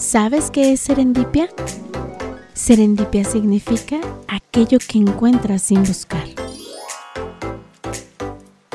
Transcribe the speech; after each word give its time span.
¿Sabes 0.00 0.50
qué 0.50 0.72
es 0.72 0.80
serendipia? 0.80 1.50
Serendipia 2.54 3.22
significa 3.22 4.00
aquello 4.28 4.78
que 4.78 4.96
encuentras 4.96 5.60
sin 5.60 5.84
buscar. 5.84 6.24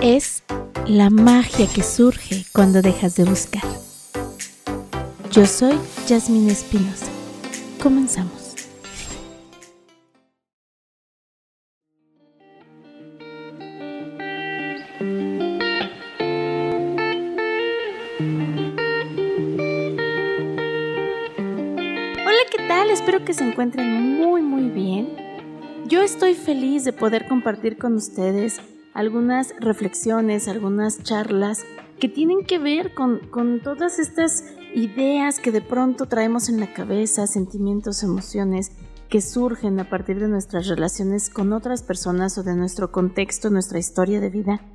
Es 0.03 0.43
la 0.85 1.09
magia 1.09 1.65
que 1.65 1.81
surge 1.81 2.45
cuando 2.53 2.83
dejas 2.83 3.15
de 3.15 3.23
buscar. 3.23 3.63
Yo 5.31 5.47
soy 5.47 5.73
Jasmine 6.07 6.51
Espinosa. 6.51 7.07
Comenzamos. 7.81 8.44
Encuentren 23.55 24.17
muy 24.17 24.41
muy 24.41 24.69
bien. 24.69 25.15
Yo 25.87 26.01
estoy 26.01 26.33
feliz 26.33 26.83
de 26.83 26.91
poder 26.91 27.25
compartir 27.25 27.77
con 27.77 27.93
ustedes 27.93 28.59
algunas 28.93 29.53
reflexiones, 29.61 30.49
algunas 30.49 31.01
charlas 31.03 31.65
que 31.97 32.09
tienen 32.09 32.45
que 32.45 32.59
ver 32.59 32.93
con, 32.93 33.19
con 33.29 33.61
todas 33.61 33.97
estas 33.97 34.43
ideas 34.73 35.39
que 35.39 35.53
de 35.53 35.61
pronto 35.61 36.07
traemos 36.07 36.49
en 36.49 36.59
la 36.59 36.73
cabeza, 36.73 37.27
sentimientos, 37.27 38.03
emociones 38.03 38.73
que 39.07 39.21
surgen 39.21 39.79
a 39.79 39.89
partir 39.89 40.19
de 40.19 40.27
nuestras 40.27 40.67
relaciones 40.67 41.29
con 41.29 41.53
otras 41.53 41.81
personas 41.81 42.37
o 42.37 42.43
de 42.43 42.57
nuestro 42.57 42.91
contexto, 42.91 43.49
nuestra 43.49 43.79
historia 43.79 44.19
de 44.19 44.31
vida. 44.31 44.65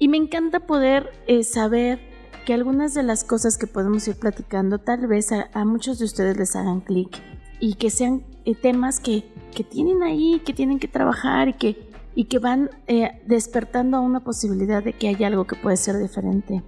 Y 0.00 0.08
me 0.08 0.16
encanta 0.16 0.66
poder 0.66 1.10
eh, 1.28 1.44
saber 1.44 2.00
que 2.44 2.54
algunas 2.54 2.92
de 2.92 3.04
las 3.04 3.22
cosas 3.22 3.56
que 3.56 3.68
podemos 3.68 4.08
ir 4.08 4.16
platicando 4.16 4.78
tal 4.78 5.06
vez 5.06 5.30
a, 5.30 5.48
a 5.52 5.64
muchos 5.64 6.00
de 6.00 6.06
ustedes 6.06 6.36
les 6.36 6.56
hagan 6.56 6.80
clic 6.80 7.29
y 7.60 7.74
que 7.74 7.90
sean 7.90 8.24
eh, 8.44 8.54
temas 8.54 9.00
que, 9.00 9.24
que, 9.54 9.62
tienen 9.62 10.02
ahí, 10.02 10.40
que 10.44 10.52
tienen 10.52 10.78
que 10.78 10.88
trabajar 10.88 11.48
y 11.48 11.52
que, 11.54 11.90
y 12.14 12.24
que 12.24 12.38
van 12.38 12.70
eh, 12.86 13.20
despertando 13.26 13.98
a 13.98 14.00
una 14.00 14.20
posibilidad 14.20 14.82
de 14.82 14.94
que 14.94 15.08
haya 15.08 15.26
algo 15.26 15.46
que 15.46 15.56
puede 15.56 15.76
ser 15.76 15.98
diferente. 15.98 16.62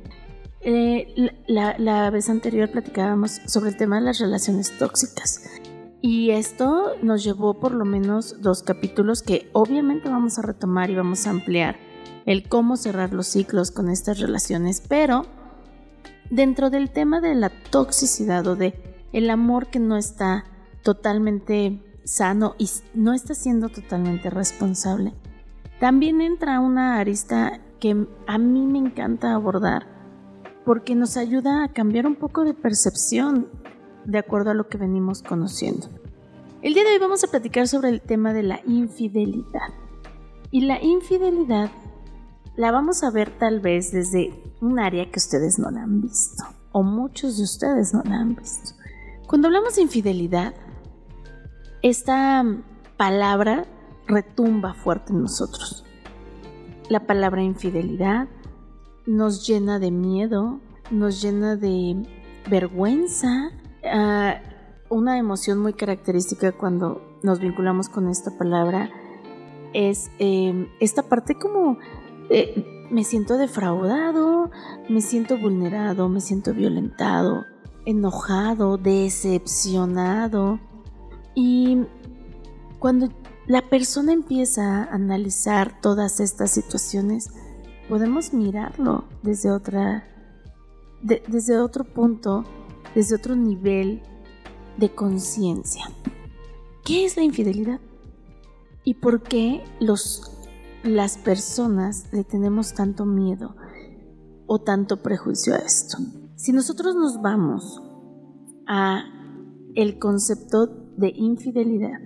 Eh, 0.61 1.33
la, 1.49 1.77
la, 1.79 2.09
vez 2.11 2.31
anterior 2.31 2.71
platicábamos 2.71 3.41
sobre 3.47 3.71
el 3.71 3.77
tema 3.77 3.97
de 3.97 4.03
las 4.03 4.21
relaciones 4.21 4.79
tóxicas 4.79 5.43
y 6.03 6.31
esto 6.31 6.97
nos 7.01 7.25
llevó 7.25 7.55
por 7.55 7.73
lo 7.73 7.85
menos 7.85 8.43
dos 8.43 8.63
capítulos 8.63 9.23
que 9.23 9.49
obviamente 9.53 10.09
vamos 10.09 10.39
a 10.39 10.43
retomar 10.43 10.91
y 10.91 10.97
vamos 10.97 11.27
a 11.27 11.31
ampliar 11.31 11.77
el 12.27 12.49
cómo 12.49 12.77
cerrar 12.77 13.13
los 13.13 13.29
ciclos 13.29 13.71
con 13.71 13.89
estas 13.89 14.19
relaciones, 14.19 14.83
pero 14.87 15.27
dentro 16.31 16.71
del 16.71 16.91
tema 16.91 17.21
de 17.21 17.35
la 17.37 17.51
toxicidad 17.71 18.47
o 18.49 18.57
de 18.57 18.75
el 19.13 19.31
amor 19.31 19.69
que 19.69 19.79
no 19.79 19.97
está 19.97 20.45
totalmente 20.83 21.81
sano 22.05 22.55
y 22.59 22.69
no 22.95 23.13
está 23.13 23.35
siendo 23.35 23.69
totalmente 23.69 24.31
responsable. 24.31 25.15
También 25.81 26.21
entra 26.21 26.61
una 26.61 26.99
arista 26.99 27.61
que 27.81 28.07
a 28.27 28.39
mí 28.39 28.67
me 28.67 28.79
encanta 28.79 29.35
abordar 29.35 29.87
porque 30.65 30.95
nos 30.95 31.17
ayuda 31.17 31.65
a 31.65 31.69
cambiar 31.69 32.07
un 32.07 32.15
poco 32.15 32.45
de 32.45 32.55
percepción 32.55 33.49
de 34.05 34.19
acuerdo 34.19 34.51
a 34.51 34.55
lo 34.55 34.69
que 34.69 34.79
venimos 34.79 35.23
conociendo. 35.23 35.89
El 36.63 36.75
día 36.75 36.85
de 36.85 36.91
hoy 36.91 36.99
vamos 36.99 37.25
a 37.25 37.29
platicar 37.29 37.67
sobre 37.67 37.89
el 37.89 38.01
tema 38.01 38.33
de 38.33 38.45
la 38.45 38.61
infidelidad. 38.67 39.71
Y 40.53 40.63
la 40.63 40.81
infidelidad 40.81 41.73
la 42.57 42.71
vamos 42.71 43.03
a 43.03 43.11
ver 43.11 43.37
tal 43.39 43.61
vez 43.61 43.91
desde 43.91 44.33
un 44.61 44.79
área 44.79 45.11
que 45.11 45.19
ustedes 45.19 45.59
no 45.59 45.71
la 45.71 45.83
han 45.83 46.03
visto, 46.03 46.45
o 46.71 46.83
muchos 46.83 47.39
de 47.39 47.45
ustedes 47.45 47.93
no 47.95 48.03
la 48.05 48.17
han 48.17 48.37
visto. 48.37 48.75
Cuando 49.27 49.49
hablamos 49.49 49.77
de 49.77 49.83
infidelidad, 49.83 50.55
esta 51.83 52.45
palabra 52.97 53.67
retumba 54.07 54.75
fuerte 54.75 55.13
en 55.13 55.23
nosotros. 55.23 55.85
La 56.89 57.07
palabra 57.07 57.43
infidelidad 57.43 58.29
nos 59.07 59.47
llena 59.47 59.79
de 59.79 59.91
miedo, 59.91 60.61
nos 60.91 61.23
llena 61.23 61.57
de 61.57 62.03
vergüenza, 62.49 63.51
ah, 63.85 64.41
una 64.89 65.19
emoción 65.19 65.59
muy 65.59 65.73
característica 65.73 66.53
cuando 66.53 67.19
nos 67.23 67.41
vinculamos 67.41 67.89
con 67.89 68.09
esta 68.09 68.37
palabra 68.37 68.91
es 69.73 70.11
em, 70.19 70.69
esta 70.81 71.03
parte 71.03 71.39
como 71.39 71.79
eh, 72.29 72.87
me 72.91 73.05
siento 73.05 73.39
defraudado, 73.39 74.51
me 74.89 75.01
siento 75.01 75.39
vulnerado, 75.39 76.11
me 76.11 76.21
siento 76.21 76.53
violentado, 76.53 77.47
enojado, 77.87 78.77
decepcionado. 78.77 80.61
Y 81.35 81.79
cuando 82.79 83.09
la 83.47 83.69
persona 83.69 84.13
empieza 84.13 84.85
a 84.85 84.95
analizar 84.95 85.81
todas 85.81 86.21
estas 86.21 86.51
situaciones, 86.51 87.31
podemos 87.89 88.33
mirarlo 88.33 89.05
desde 89.23 89.51
otra 89.51 90.09
desde 91.03 91.59
otro 91.59 91.85
punto, 91.85 92.45
desde 92.95 93.17
otro 93.17 93.35
nivel 93.35 94.03
de 94.79 94.95
conciencia. 94.95 95.85
¿Qué 96.85 97.05
es 97.05 97.17
la 97.17 97.23
infidelidad? 97.23 97.81
¿Y 98.85 98.95
por 98.95 99.23
qué 99.23 99.65
los, 99.81 100.33
las 100.83 101.19
personas 101.19 102.07
le 102.13 102.25
tenemos 102.25 102.75
tanto 102.75 103.05
miedo 103.05 103.57
o 104.47 104.61
tanto 104.61 105.03
prejuicio 105.03 105.55
a 105.55 105.59
esto? 105.59 105.99
Si 106.37 106.53
nosotros 106.53 106.95
nos 106.95 107.21
vamos 107.21 107.81
a 108.67 109.05
el 109.75 109.99
concepto 109.99 110.82
de 110.97 111.13
infidelidad, 111.15 111.99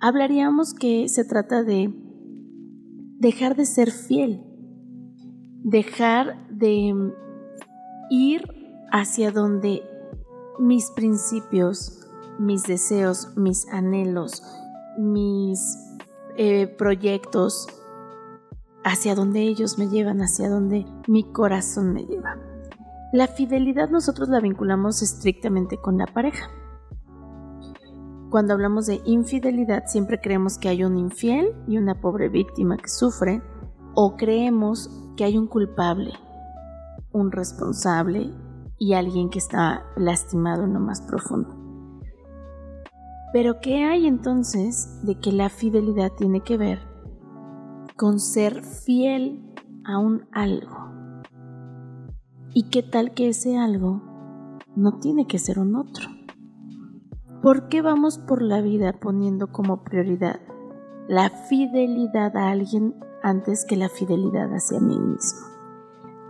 hablaríamos 0.00 0.74
que 0.74 1.08
se 1.08 1.24
trata 1.24 1.62
de 1.62 1.92
dejar 3.18 3.56
de 3.56 3.64
ser 3.64 3.90
fiel, 3.90 4.42
dejar 5.62 6.48
de 6.50 7.12
ir 8.10 8.42
hacia 8.92 9.30
donde 9.30 9.82
mis 10.58 10.90
principios, 10.90 12.06
mis 12.38 12.64
deseos, 12.64 13.36
mis 13.36 13.66
anhelos, 13.68 14.42
mis 14.98 15.78
eh, 16.36 16.66
proyectos, 16.66 17.66
hacia 18.84 19.14
donde 19.14 19.40
ellos 19.40 19.78
me 19.78 19.88
llevan, 19.88 20.20
hacia 20.20 20.48
donde 20.48 20.86
mi 21.08 21.24
corazón 21.24 21.92
me 21.94 22.04
lleva. 22.04 22.36
La 23.12 23.26
fidelidad 23.26 23.88
nosotros 23.88 24.28
la 24.28 24.40
vinculamos 24.40 25.00
estrictamente 25.00 25.78
con 25.78 25.96
la 25.96 26.06
pareja 26.06 26.50
cuando 28.34 28.52
hablamos 28.52 28.86
de 28.86 29.00
infidelidad 29.04 29.84
siempre 29.86 30.20
creemos 30.20 30.58
que 30.58 30.68
hay 30.68 30.82
un 30.82 30.98
infiel 30.98 31.54
y 31.68 31.78
una 31.78 32.00
pobre 32.00 32.28
víctima 32.28 32.76
que 32.76 32.88
sufre 32.88 33.40
o 33.94 34.16
creemos 34.16 34.90
que 35.16 35.22
hay 35.22 35.38
un 35.38 35.46
culpable, 35.46 36.10
un 37.12 37.30
responsable 37.30 38.32
y 38.76 38.94
alguien 38.94 39.30
que 39.30 39.38
está 39.38 39.84
lastimado 39.96 40.64
en 40.64 40.74
lo 40.74 40.80
más 40.80 41.00
profundo. 41.00 41.54
Pero 43.32 43.60
¿qué 43.60 43.84
hay 43.84 44.08
entonces 44.08 44.98
de 45.04 45.20
que 45.20 45.30
la 45.30 45.48
fidelidad 45.48 46.10
tiene 46.10 46.40
que 46.40 46.56
ver 46.56 46.80
con 47.94 48.18
ser 48.18 48.64
fiel 48.64 49.54
a 49.84 49.98
un 49.98 50.26
algo? 50.32 50.90
¿Y 52.52 52.68
qué 52.70 52.82
tal 52.82 53.14
que 53.14 53.28
ese 53.28 53.56
algo 53.56 54.02
no 54.74 54.98
tiene 54.98 55.28
que 55.28 55.38
ser 55.38 55.60
un 55.60 55.76
otro? 55.76 56.13
¿Por 57.44 57.68
qué 57.68 57.82
vamos 57.82 58.16
por 58.16 58.40
la 58.40 58.62
vida 58.62 58.94
poniendo 58.94 59.48
como 59.48 59.84
prioridad 59.84 60.40
la 61.08 61.28
fidelidad 61.28 62.34
a 62.38 62.48
alguien 62.48 62.94
antes 63.22 63.66
que 63.66 63.76
la 63.76 63.90
fidelidad 63.90 64.48
hacia 64.54 64.80
mí 64.80 64.98
mismo? 64.98 65.40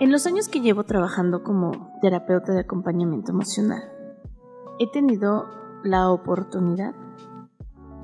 En 0.01 0.11
los 0.11 0.27
años 0.27 0.49
que 0.49 0.61
llevo 0.61 0.83
trabajando 0.83 1.45
como 1.45 1.93
terapeuta 2.01 2.53
de 2.53 2.63
acompañamiento 2.63 3.31
emocional, 3.31 3.93
he 4.81 4.91
tenido 4.91 5.47
la 5.85 6.11
oportunidad 6.11 6.97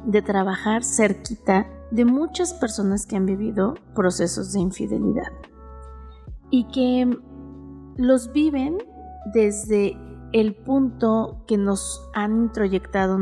de 0.06 0.22
trabajar 0.22 0.84
cerquita 0.84 1.66
de 1.90 2.04
muchas 2.04 2.54
personas 2.54 3.06
que 3.06 3.16
han 3.16 3.26
vivido 3.26 3.74
procesos 3.92 4.52
de 4.52 4.60
infidelidad 4.60 5.32
y 6.48 6.68
que 6.68 7.10
los 7.96 8.32
viven 8.32 8.78
desde 9.34 9.96
el 10.32 10.54
punto 10.54 11.44
que 11.46 11.56
nos 11.58 12.08
han 12.14 12.42
introyectado 12.42 13.18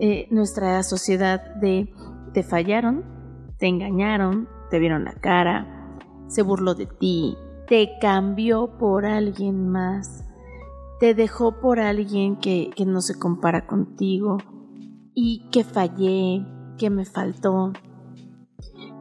eh, 0.00 0.28
nuestra 0.30 0.82
sociedad 0.82 1.54
de 1.56 1.92
te 2.32 2.42
fallaron, 2.42 3.04
te 3.58 3.66
engañaron, 3.66 4.48
te 4.70 4.78
vieron 4.78 5.04
la 5.04 5.14
cara, 5.14 5.98
se 6.28 6.42
burló 6.42 6.74
de 6.74 6.86
ti, 6.86 7.36
te 7.66 7.92
cambió 8.00 8.78
por 8.78 9.06
alguien 9.06 9.68
más, 9.68 10.24
te 11.00 11.14
dejó 11.14 11.60
por 11.60 11.80
alguien 11.80 12.36
que, 12.36 12.70
que 12.74 12.86
no 12.86 13.00
se 13.00 13.18
compara 13.18 13.66
contigo 13.66 14.38
y 15.14 15.48
que 15.50 15.64
fallé, 15.64 16.46
que 16.78 16.90
me 16.90 17.04
faltó. 17.04 17.72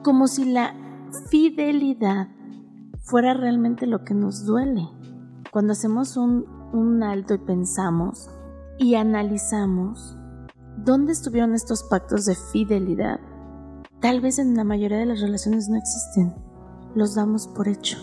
Como 0.03 0.27
si 0.27 0.45
la 0.45 0.75
fidelidad 1.29 2.29
fuera 3.01 3.33
realmente 3.33 3.85
lo 3.85 4.03
que 4.03 4.13
nos 4.13 4.45
duele. 4.45 4.87
Cuando 5.51 5.73
hacemos 5.73 6.17
un 6.17 6.54
un 6.75 7.03
alto 7.03 7.33
y 7.33 7.37
pensamos 7.37 8.29
y 8.77 8.95
analizamos 8.95 10.17
dónde 10.77 11.13
estuvieron 11.13 11.53
estos 11.53 11.83
pactos 11.83 12.25
de 12.25 12.35
fidelidad, 12.35 13.19
tal 14.01 14.19
vez 14.19 14.39
en 14.39 14.55
la 14.55 14.63
mayoría 14.63 14.97
de 14.97 15.05
las 15.05 15.21
relaciones 15.21 15.69
no 15.69 15.77
existen. 15.77 16.35
Los 16.93 17.15
damos 17.15 17.47
por 17.47 17.67
hecho. 17.67 17.97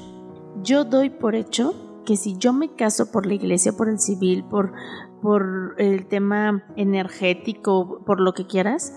Yo 0.63 0.85
doy 0.85 1.11
por 1.11 1.35
hecho 1.35 1.75
que 2.05 2.17
si 2.17 2.37
yo 2.37 2.53
me 2.53 2.75
caso 2.75 3.11
por 3.13 3.27
la 3.27 3.35
iglesia, 3.35 3.73
por 3.73 3.89
el 3.89 3.99
civil, 3.99 4.45
por, 4.45 4.73
por 5.21 5.75
el 5.79 6.07
tema 6.07 6.65
energético, 6.77 8.03
por 8.05 8.21
lo 8.21 8.33
que 8.33 8.47
quieras, 8.47 8.93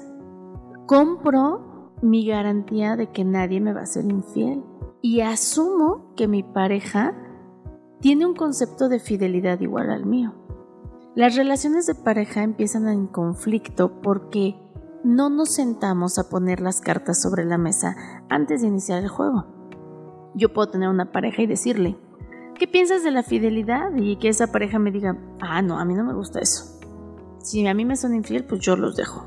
compro 0.88 1.92
mi 2.02 2.26
garantía 2.26 2.96
de 2.96 3.12
que 3.12 3.24
nadie 3.24 3.62
me 3.62 3.74
va 3.74 3.82
a 3.82 3.86
ser 3.86 4.06
infiel. 4.06 4.64
Y 5.02 5.22
asumo 5.22 6.14
que 6.16 6.28
mi 6.28 6.44
pareja 6.44 7.14
tiene 8.06 8.28
un 8.28 8.36
concepto 8.36 8.88
de 8.88 9.00
fidelidad 9.00 9.60
igual 9.62 9.90
al 9.90 10.06
mío. 10.06 10.36
Las 11.16 11.36
relaciones 11.36 11.88
de 11.88 11.96
pareja 11.96 12.44
empiezan 12.44 12.88
en 12.88 13.08
conflicto 13.08 14.00
porque 14.04 14.56
no 15.04 15.32
nos 15.32 15.56
sentamos 15.56 16.20
a 16.20 16.30
poner 16.30 16.62
las 16.62 16.82
cartas 16.82 17.20
sobre 17.20 17.46
la 17.46 17.58
mesa 17.58 17.96
antes 18.30 18.62
de 18.62 18.68
iniciar 18.68 19.02
el 19.02 19.10
juego. 19.10 19.48
Yo 20.36 20.54
puedo 20.54 20.70
tener 20.70 20.88
una 20.88 21.12
pareja 21.12 21.42
y 21.42 21.48
decirle, 21.48 21.98
¿qué 22.60 22.68
piensas 22.68 23.04
de 23.04 23.10
la 23.10 23.24
fidelidad? 23.24 23.92
Y 23.96 24.18
que 24.18 24.30
esa 24.30 24.52
pareja 24.52 24.78
me 24.78 24.92
diga, 24.92 25.18
ah, 25.42 25.64
no, 25.64 25.80
a 25.80 25.86
mí 25.86 25.96
no 25.96 26.04
me 26.04 26.14
gusta 26.14 26.40
eso. 26.40 26.80
Si 27.40 27.66
a 27.66 27.74
mí 27.74 27.86
me 27.86 27.96
son 27.96 28.14
infiel, 28.14 28.46
pues 28.46 28.62
yo 28.62 28.76
los 28.76 28.96
dejo. 28.96 29.26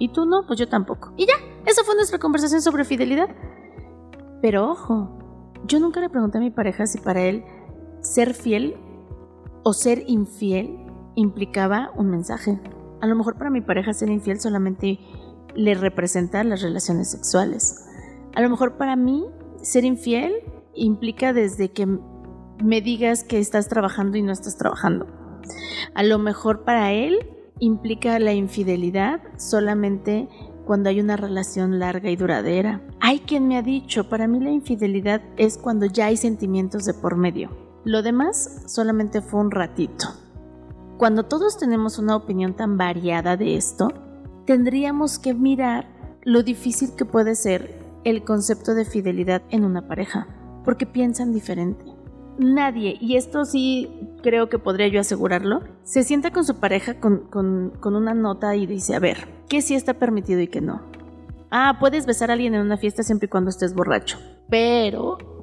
Y 0.00 0.08
tú 0.08 0.26
no, 0.26 0.48
pues 0.48 0.58
yo 0.58 0.68
tampoco. 0.68 1.12
Y 1.16 1.26
ya, 1.26 1.34
esa 1.64 1.84
fue 1.84 1.94
nuestra 1.94 2.18
conversación 2.18 2.60
sobre 2.60 2.82
fidelidad. 2.82 3.28
Pero 4.42 4.68
ojo, 4.68 5.16
yo 5.64 5.78
nunca 5.78 6.00
le 6.00 6.10
pregunté 6.10 6.38
a 6.38 6.40
mi 6.40 6.50
pareja 6.50 6.88
si 6.88 6.98
para 6.98 7.22
él 7.22 7.44
ser 8.06 8.34
fiel 8.34 8.76
o 9.64 9.72
ser 9.72 10.04
infiel 10.06 10.78
implicaba 11.16 11.90
un 11.96 12.10
mensaje. 12.10 12.60
A 13.00 13.06
lo 13.06 13.16
mejor 13.16 13.36
para 13.36 13.50
mi 13.50 13.60
pareja 13.60 13.92
ser 13.92 14.08
infiel 14.08 14.40
solamente 14.40 15.00
le 15.54 15.74
representa 15.74 16.44
las 16.44 16.62
relaciones 16.62 17.10
sexuales. 17.10 17.88
A 18.34 18.40
lo 18.40 18.48
mejor 18.48 18.76
para 18.76 18.94
mí 18.96 19.24
ser 19.60 19.84
infiel 19.84 20.34
implica 20.74 21.32
desde 21.32 21.70
que 21.72 21.86
me 22.62 22.80
digas 22.80 23.24
que 23.24 23.38
estás 23.38 23.68
trabajando 23.68 24.16
y 24.16 24.22
no 24.22 24.32
estás 24.32 24.56
trabajando. 24.56 25.06
A 25.94 26.02
lo 26.02 26.18
mejor 26.18 26.64
para 26.64 26.92
él 26.92 27.18
implica 27.58 28.18
la 28.18 28.34
infidelidad 28.34 29.20
solamente 29.36 30.28
cuando 30.64 30.90
hay 30.90 31.00
una 31.00 31.16
relación 31.16 31.78
larga 31.78 32.10
y 32.10 32.16
duradera. 32.16 32.82
Hay 33.00 33.20
quien 33.20 33.48
me 33.48 33.56
ha 33.56 33.62
dicho, 33.62 34.08
para 34.08 34.28
mí 34.28 34.40
la 34.40 34.50
infidelidad 34.50 35.22
es 35.36 35.58
cuando 35.58 35.86
ya 35.86 36.06
hay 36.06 36.16
sentimientos 36.16 36.84
de 36.84 36.94
por 36.94 37.16
medio. 37.16 37.65
Lo 37.86 38.02
demás 38.02 38.64
solamente 38.66 39.20
fue 39.20 39.38
un 39.38 39.52
ratito. 39.52 40.08
Cuando 40.98 41.22
todos 41.22 41.56
tenemos 41.56 42.00
una 42.00 42.16
opinión 42.16 42.54
tan 42.54 42.76
variada 42.76 43.36
de 43.36 43.54
esto, 43.54 43.92
tendríamos 44.44 45.20
que 45.20 45.34
mirar 45.34 45.86
lo 46.24 46.42
difícil 46.42 46.96
que 46.96 47.04
puede 47.04 47.36
ser 47.36 47.78
el 48.02 48.24
concepto 48.24 48.74
de 48.74 48.86
fidelidad 48.86 49.42
en 49.50 49.64
una 49.64 49.86
pareja, 49.86 50.26
porque 50.64 50.84
piensan 50.84 51.32
diferente. 51.32 51.84
Nadie, 52.40 52.96
y 53.00 53.14
esto 53.14 53.44
sí 53.44 54.10
creo 54.20 54.48
que 54.48 54.58
podría 54.58 54.88
yo 54.88 54.98
asegurarlo, 54.98 55.60
se 55.84 56.02
sienta 56.02 56.32
con 56.32 56.44
su 56.44 56.56
pareja 56.56 56.98
con, 56.98 57.28
con 57.28 57.94
una 57.94 58.14
nota 58.14 58.56
y 58.56 58.66
dice, 58.66 58.96
a 58.96 58.98
ver, 58.98 59.28
¿qué 59.48 59.62
sí 59.62 59.76
está 59.76 59.94
permitido 59.94 60.40
y 60.40 60.48
qué 60.48 60.60
no? 60.60 60.82
Ah, 61.52 61.76
puedes 61.78 62.04
besar 62.04 62.30
a 62.30 62.32
alguien 62.32 62.56
en 62.56 62.62
una 62.62 62.78
fiesta 62.78 63.04
siempre 63.04 63.26
y 63.26 63.30
cuando 63.30 63.50
estés 63.50 63.74
borracho, 63.74 64.18
pero 64.50 65.35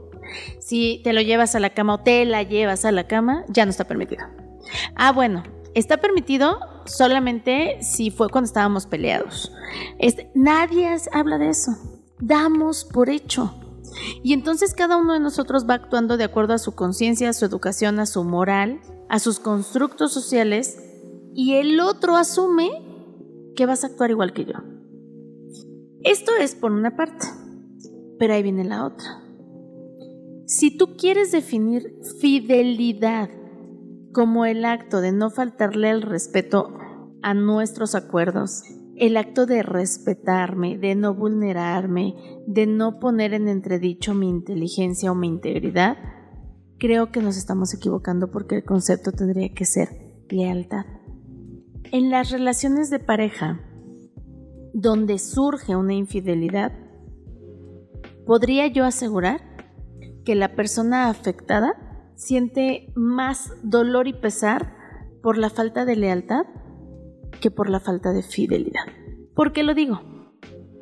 si 0.60 1.02
te 1.04 1.14
lo 1.14 1.22
llevas 1.22 1.56
a 1.56 1.60
la 1.60 1.72
cama 1.72 1.96
o 1.96 2.00
te 2.00 2.25
la 2.25 2.44
llevas 2.44 2.86
a 2.86 2.92
la 2.92 3.08
cama, 3.08 3.46
ya 3.48 3.66
no 3.66 3.72
está 3.72 3.86
permitido. 3.86 4.25
Ah, 4.96 5.12
bueno, 5.12 5.44
está 5.74 5.98
permitido 5.98 6.60
solamente 6.86 7.78
si 7.81 8.12
fue 8.12 8.30
cuando 8.30 8.48
estábamos 8.48 8.86
peleados. 8.86 9.52
Este, 10.00 10.31
nadie 10.36 10.96
habla 11.12 11.38
de 11.38 11.50
eso. 11.50 11.72
Damos 12.20 12.86
por 12.86 13.10
hecho. 13.10 13.54
Y 14.24 14.34
entonces 14.34 14.74
cada 14.74 14.98
uno 14.98 15.14
de 15.14 15.20
nosotros 15.20 15.68
va 15.70 15.75
actuando 15.75 16.18
de 16.18 16.24
acuerdo 16.24 16.54
a 16.54 16.60
su 16.60 16.74
conciencia, 16.74 17.30
a 17.30 17.34
su 17.34 17.46
educación, 17.46 18.00
a 18.00 18.06
su 18.06 18.24
moral, 18.24 18.81
a 19.10 19.20
sus 19.20 19.40
constructos 19.40 20.14
sociales, 20.14 20.80
y 21.36 21.56
el 21.56 21.80
otro 21.80 22.16
asume 22.16 22.70
que 23.56 23.66
vas 23.66 23.84
a 23.84 23.88
actuar 23.88 24.12
igual 24.12 24.34
que 24.34 24.46
yo. 24.46 24.54
Esto 26.04 26.31
es 26.40 26.56
por 26.56 26.72
una 26.72 26.96
parte, 26.96 27.28
pero 28.20 28.34
ahí 28.34 28.44
viene 28.44 28.64
la 28.64 28.86
otra. 28.86 29.23
Si 30.56 30.70
tú 30.70 30.96
quieres 30.98 31.32
definir 31.32 31.96
fidelidad 32.22 33.28
como 34.12 34.46
el 34.46 34.66
acto 34.66 35.02
de 35.02 35.12
no 35.12 35.32
faltarle 35.32 35.90
el 35.90 36.04
respeto 36.04 36.78
a 37.24 37.34
nuestros 37.34 37.96
acuerdos, 37.96 38.62
el 38.96 39.18
acto 39.18 39.48
de 39.48 39.64
respetarme, 39.64 40.78
de 40.78 40.94
no 40.94 41.16
vulnerarme, 41.16 42.14
de 42.46 42.68
no 42.68 43.00
poner 43.00 43.34
en 43.34 43.48
entredicho 43.48 44.14
mi 44.14 44.30
inteligencia 44.30 45.12
o 45.12 45.16
mi 45.16 45.28
integridad, 45.28 45.98
creo 46.78 47.12
que 47.12 47.24
nos 47.24 47.36
estamos 47.36 47.74
equivocando 47.74 48.30
porque 48.30 48.58
el 48.58 48.64
concepto 48.64 49.12
tendría 49.12 49.52
que 49.56 49.66
ser 49.66 49.90
lealtad. 50.30 50.86
En 51.92 52.12
las 52.12 52.30
relaciones 52.30 52.92
de 52.92 53.00
pareja, 53.00 53.60
donde 54.76 55.18
surge 55.18 55.76
una 55.76 55.96
infidelidad, 55.96 56.74
podría 58.28 58.68
yo 58.68 58.86
asegurar 58.86 59.53
que 60.24 60.36
la 60.36 60.56
persona 60.56 61.10
afectada 61.10 62.12
siente 62.16 62.92
más 62.96 63.52
dolor 63.64 64.08
y 64.08 64.14
pesar 64.14 64.75
por 65.22 65.38
la 65.38 65.50
falta 65.50 65.86
de 65.86 65.96
lealtad 65.96 66.46
que 67.42 67.52
por 67.52 67.70
la 67.70 67.80
falta 67.80 68.14
de 68.14 68.24
fidelidad. 68.24 68.86
¿Por 69.36 69.52
qué 69.52 69.64
lo 69.64 69.74
digo? 69.74 70.02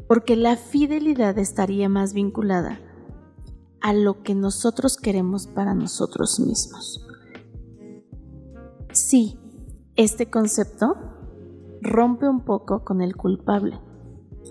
Porque 0.08 0.36
la 0.36 0.58
fidelidad 0.58 1.38
estaría 1.38 1.90
más 1.90 2.14
vinculada 2.14 2.80
a 3.82 3.94
lo 3.94 4.22
que 4.24 4.36
nosotros 4.36 4.98
queremos 4.98 5.48
para 5.48 5.74
nosotros 5.74 6.40
mismos. 6.40 7.08
Sí, 8.92 9.40
este 9.96 10.30
concepto 10.30 10.96
rompe 11.82 12.28
un 12.28 12.42
poco 12.42 12.84
con 12.84 13.02
el 13.02 13.16
culpable. 13.16 13.80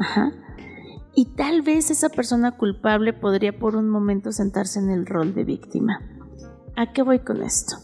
Ajá. 0.00 0.32
Y 1.20 1.26
tal 1.26 1.60
vez 1.60 1.90
esa 1.90 2.08
persona 2.08 2.56
culpable 2.56 3.12
podría 3.12 3.52
por 3.58 3.76
un 3.76 3.90
momento 3.90 4.32
sentarse 4.32 4.78
en 4.78 4.88
el 4.88 5.04
rol 5.04 5.34
de 5.34 5.44
víctima. 5.44 6.00
¿A 6.76 6.94
qué 6.94 7.02
voy 7.02 7.18
con 7.18 7.42
esto? 7.42 7.76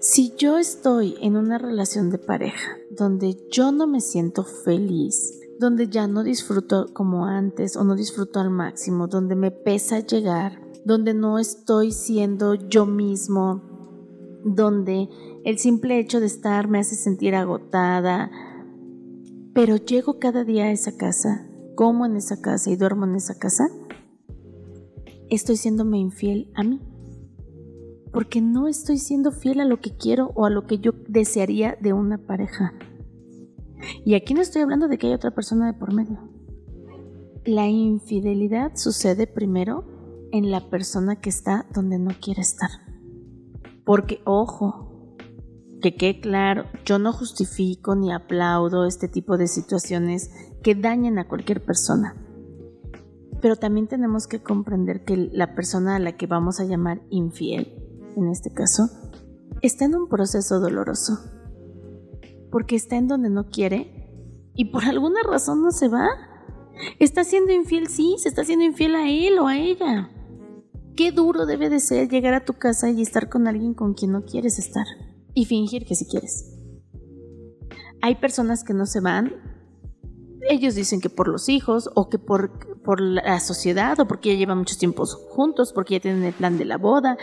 Si 0.00 0.34
yo 0.36 0.58
estoy 0.58 1.14
en 1.20 1.36
una 1.36 1.58
relación 1.58 2.10
de 2.10 2.18
pareja 2.18 2.72
donde 2.90 3.46
yo 3.52 3.70
no 3.70 3.86
me 3.86 4.00
siento 4.00 4.42
feliz, 4.42 5.38
donde 5.60 5.86
ya 5.86 6.08
no 6.08 6.24
disfruto 6.24 6.92
como 6.92 7.26
antes 7.26 7.76
o 7.76 7.84
no 7.84 7.94
disfruto 7.94 8.40
al 8.40 8.50
máximo, 8.50 9.06
donde 9.06 9.36
me 9.36 9.52
pesa 9.52 10.00
llegar, 10.00 10.60
donde 10.84 11.14
no 11.14 11.38
estoy 11.38 11.92
siendo 11.92 12.54
yo 12.54 12.86
mismo, 12.86 13.62
donde 14.44 15.08
el 15.44 15.60
simple 15.60 16.00
hecho 16.00 16.18
de 16.18 16.26
estar 16.26 16.66
me 16.66 16.80
hace 16.80 16.96
sentir 16.96 17.36
agotada, 17.36 18.32
pero 19.54 19.76
llego 19.76 20.18
cada 20.18 20.42
día 20.42 20.64
a 20.64 20.72
esa 20.72 20.96
casa, 20.96 21.46
como 21.74 22.06
en 22.06 22.16
esa 22.16 22.40
casa 22.40 22.70
y 22.70 22.76
duermo 22.76 23.04
en 23.04 23.16
esa 23.16 23.38
casa, 23.38 23.68
estoy 25.30 25.56
siéndome 25.56 25.98
infiel 25.98 26.50
a 26.54 26.62
mí. 26.62 26.80
Porque 28.12 28.40
no 28.40 28.68
estoy 28.68 28.98
siendo 28.98 29.32
fiel 29.32 29.60
a 29.60 29.64
lo 29.64 29.80
que 29.80 29.96
quiero 29.96 30.32
o 30.34 30.44
a 30.44 30.50
lo 30.50 30.66
que 30.66 30.78
yo 30.78 30.92
desearía 31.08 31.76
de 31.80 31.92
una 31.92 32.18
pareja. 32.18 32.74
Y 34.04 34.14
aquí 34.14 34.34
no 34.34 34.42
estoy 34.42 34.62
hablando 34.62 34.88
de 34.88 34.98
que 34.98 35.06
hay 35.06 35.14
otra 35.14 35.34
persona 35.34 35.66
de 35.66 35.78
por 35.78 35.92
medio. 35.94 36.28
La 37.44 37.68
infidelidad 37.68 38.76
sucede 38.76 39.26
primero 39.26 40.28
en 40.30 40.50
la 40.50 40.68
persona 40.70 41.16
que 41.20 41.30
está 41.30 41.66
donde 41.74 41.98
no 41.98 42.10
quiere 42.20 42.42
estar. 42.42 42.70
Porque, 43.84 44.20
ojo, 44.24 44.81
que 45.82 45.96
quede 45.96 46.20
claro, 46.20 46.64
yo 46.86 46.98
no 46.98 47.12
justifico 47.12 47.94
ni 47.94 48.10
aplaudo 48.10 48.86
este 48.86 49.08
tipo 49.08 49.36
de 49.36 49.48
situaciones 49.48 50.30
que 50.62 50.74
dañen 50.74 51.18
a 51.18 51.28
cualquier 51.28 51.62
persona. 51.62 52.16
Pero 53.42 53.56
también 53.56 53.88
tenemos 53.88 54.26
que 54.26 54.42
comprender 54.42 55.04
que 55.04 55.16
la 55.16 55.54
persona 55.54 55.96
a 55.96 55.98
la 55.98 56.16
que 56.16 56.26
vamos 56.26 56.60
a 56.60 56.64
llamar 56.64 57.02
infiel, 57.10 57.74
en 58.16 58.28
este 58.28 58.50
caso, 58.50 58.88
está 59.60 59.84
en 59.84 59.96
un 59.96 60.08
proceso 60.08 60.60
doloroso. 60.60 61.18
Porque 62.50 62.76
está 62.76 62.96
en 62.96 63.08
donde 63.08 63.28
no 63.28 63.48
quiere 63.48 64.08
y 64.54 64.66
por 64.66 64.84
alguna 64.84 65.20
razón 65.22 65.62
no 65.62 65.72
se 65.72 65.88
va. 65.88 66.08
Está 66.98 67.24
siendo 67.24 67.52
infiel, 67.52 67.88
sí, 67.88 68.16
se 68.18 68.28
está 68.28 68.44
siendo 68.44 68.64
infiel 68.64 68.94
a 68.94 69.10
él 69.10 69.38
o 69.38 69.48
a 69.48 69.58
ella. 69.58 70.10
Qué 70.94 71.10
duro 71.10 71.44
debe 71.46 71.68
de 71.68 71.80
ser 71.80 72.08
llegar 72.08 72.34
a 72.34 72.44
tu 72.44 72.54
casa 72.54 72.90
y 72.90 73.02
estar 73.02 73.28
con 73.28 73.48
alguien 73.48 73.74
con 73.74 73.94
quien 73.94 74.12
no 74.12 74.24
quieres 74.24 74.58
estar 74.58 74.86
y 75.34 75.44
fingir 75.46 75.84
que 75.86 75.94
si 75.94 76.06
quieres. 76.06 76.52
Hay 78.00 78.16
personas 78.16 78.64
que 78.64 78.74
no 78.74 78.86
se 78.86 79.00
van. 79.00 79.32
Ellos 80.48 80.74
dicen 80.74 81.00
que 81.00 81.08
por 81.08 81.28
los 81.28 81.48
hijos 81.48 81.88
o 81.94 82.08
que 82.08 82.18
por, 82.18 82.82
por 82.82 83.00
la 83.00 83.38
sociedad 83.38 83.98
o 84.00 84.08
porque 84.08 84.30
ya 84.30 84.38
llevan 84.38 84.58
muchos 84.58 84.78
tiempos 84.78 85.14
juntos, 85.30 85.72
porque 85.72 85.94
ya 85.94 86.00
tienen 86.00 86.24
el 86.24 86.32
plan 86.32 86.58
de 86.58 86.64
la 86.64 86.78
boda 86.78 87.16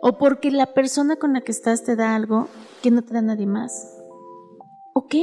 o 0.00 0.16
porque 0.16 0.50
la 0.50 0.72
persona 0.72 1.16
con 1.16 1.34
la 1.34 1.42
que 1.42 1.52
estás 1.52 1.84
te 1.84 1.96
da 1.96 2.14
algo 2.14 2.48
que 2.82 2.90
no 2.90 3.02
te 3.02 3.12
da 3.12 3.20
nadie 3.20 3.46
más. 3.46 3.94
Ok, 4.94 5.14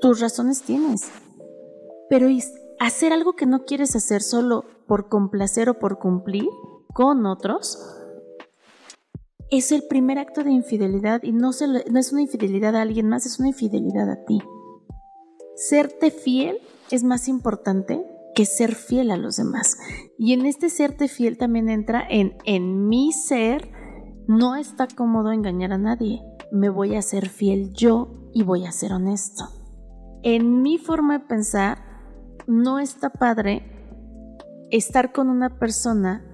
tus 0.00 0.20
razones 0.20 0.62
tienes, 0.62 1.10
pero 2.08 2.28
hacer 2.78 3.12
algo 3.12 3.34
que 3.34 3.46
no 3.46 3.64
quieres 3.64 3.96
hacer 3.96 4.22
solo 4.22 4.64
por 4.86 5.08
complacer 5.08 5.68
o 5.68 5.78
por 5.78 5.98
cumplir 5.98 6.46
con 6.92 7.26
otros 7.26 7.78
es 9.50 9.72
el 9.72 9.84
primer 9.88 10.18
acto 10.18 10.42
de 10.42 10.50
infidelidad 10.50 11.22
y 11.22 11.32
no, 11.32 11.50
no 11.90 11.98
es 11.98 12.12
una 12.12 12.22
infidelidad 12.22 12.76
a 12.76 12.82
alguien 12.82 13.08
más, 13.08 13.26
es 13.26 13.38
una 13.38 13.48
infidelidad 13.48 14.10
a 14.10 14.24
ti. 14.24 14.40
Serte 15.56 16.10
fiel 16.10 16.58
es 16.90 17.04
más 17.04 17.28
importante 17.28 18.04
que 18.34 18.46
ser 18.46 18.74
fiel 18.74 19.10
a 19.10 19.16
los 19.16 19.36
demás. 19.36 19.76
Y 20.18 20.32
en 20.32 20.46
este 20.46 20.68
serte 20.68 21.08
fiel 21.08 21.38
también 21.38 21.68
entra 21.68 22.04
en, 22.08 22.36
en 22.44 22.88
mi 22.88 23.12
ser, 23.12 23.70
no 24.26 24.56
está 24.56 24.88
cómodo 24.88 25.30
engañar 25.30 25.72
a 25.72 25.78
nadie. 25.78 26.22
Me 26.50 26.68
voy 26.68 26.96
a 26.96 27.02
ser 27.02 27.28
fiel 27.28 27.72
yo 27.72 28.30
y 28.32 28.42
voy 28.42 28.66
a 28.66 28.72
ser 28.72 28.92
honesto. 28.92 29.44
En 30.22 30.62
mi 30.62 30.78
forma 30.78 31.18
de 31.18 31.26
pensar, 31.26 31.78
no 32.46 32.78
está 32.78 33.10
padre 33.10 33.70
estar 34.70 35.12
con 35.12 35.28
una 35.28 35.58
persona, 35.58 36.24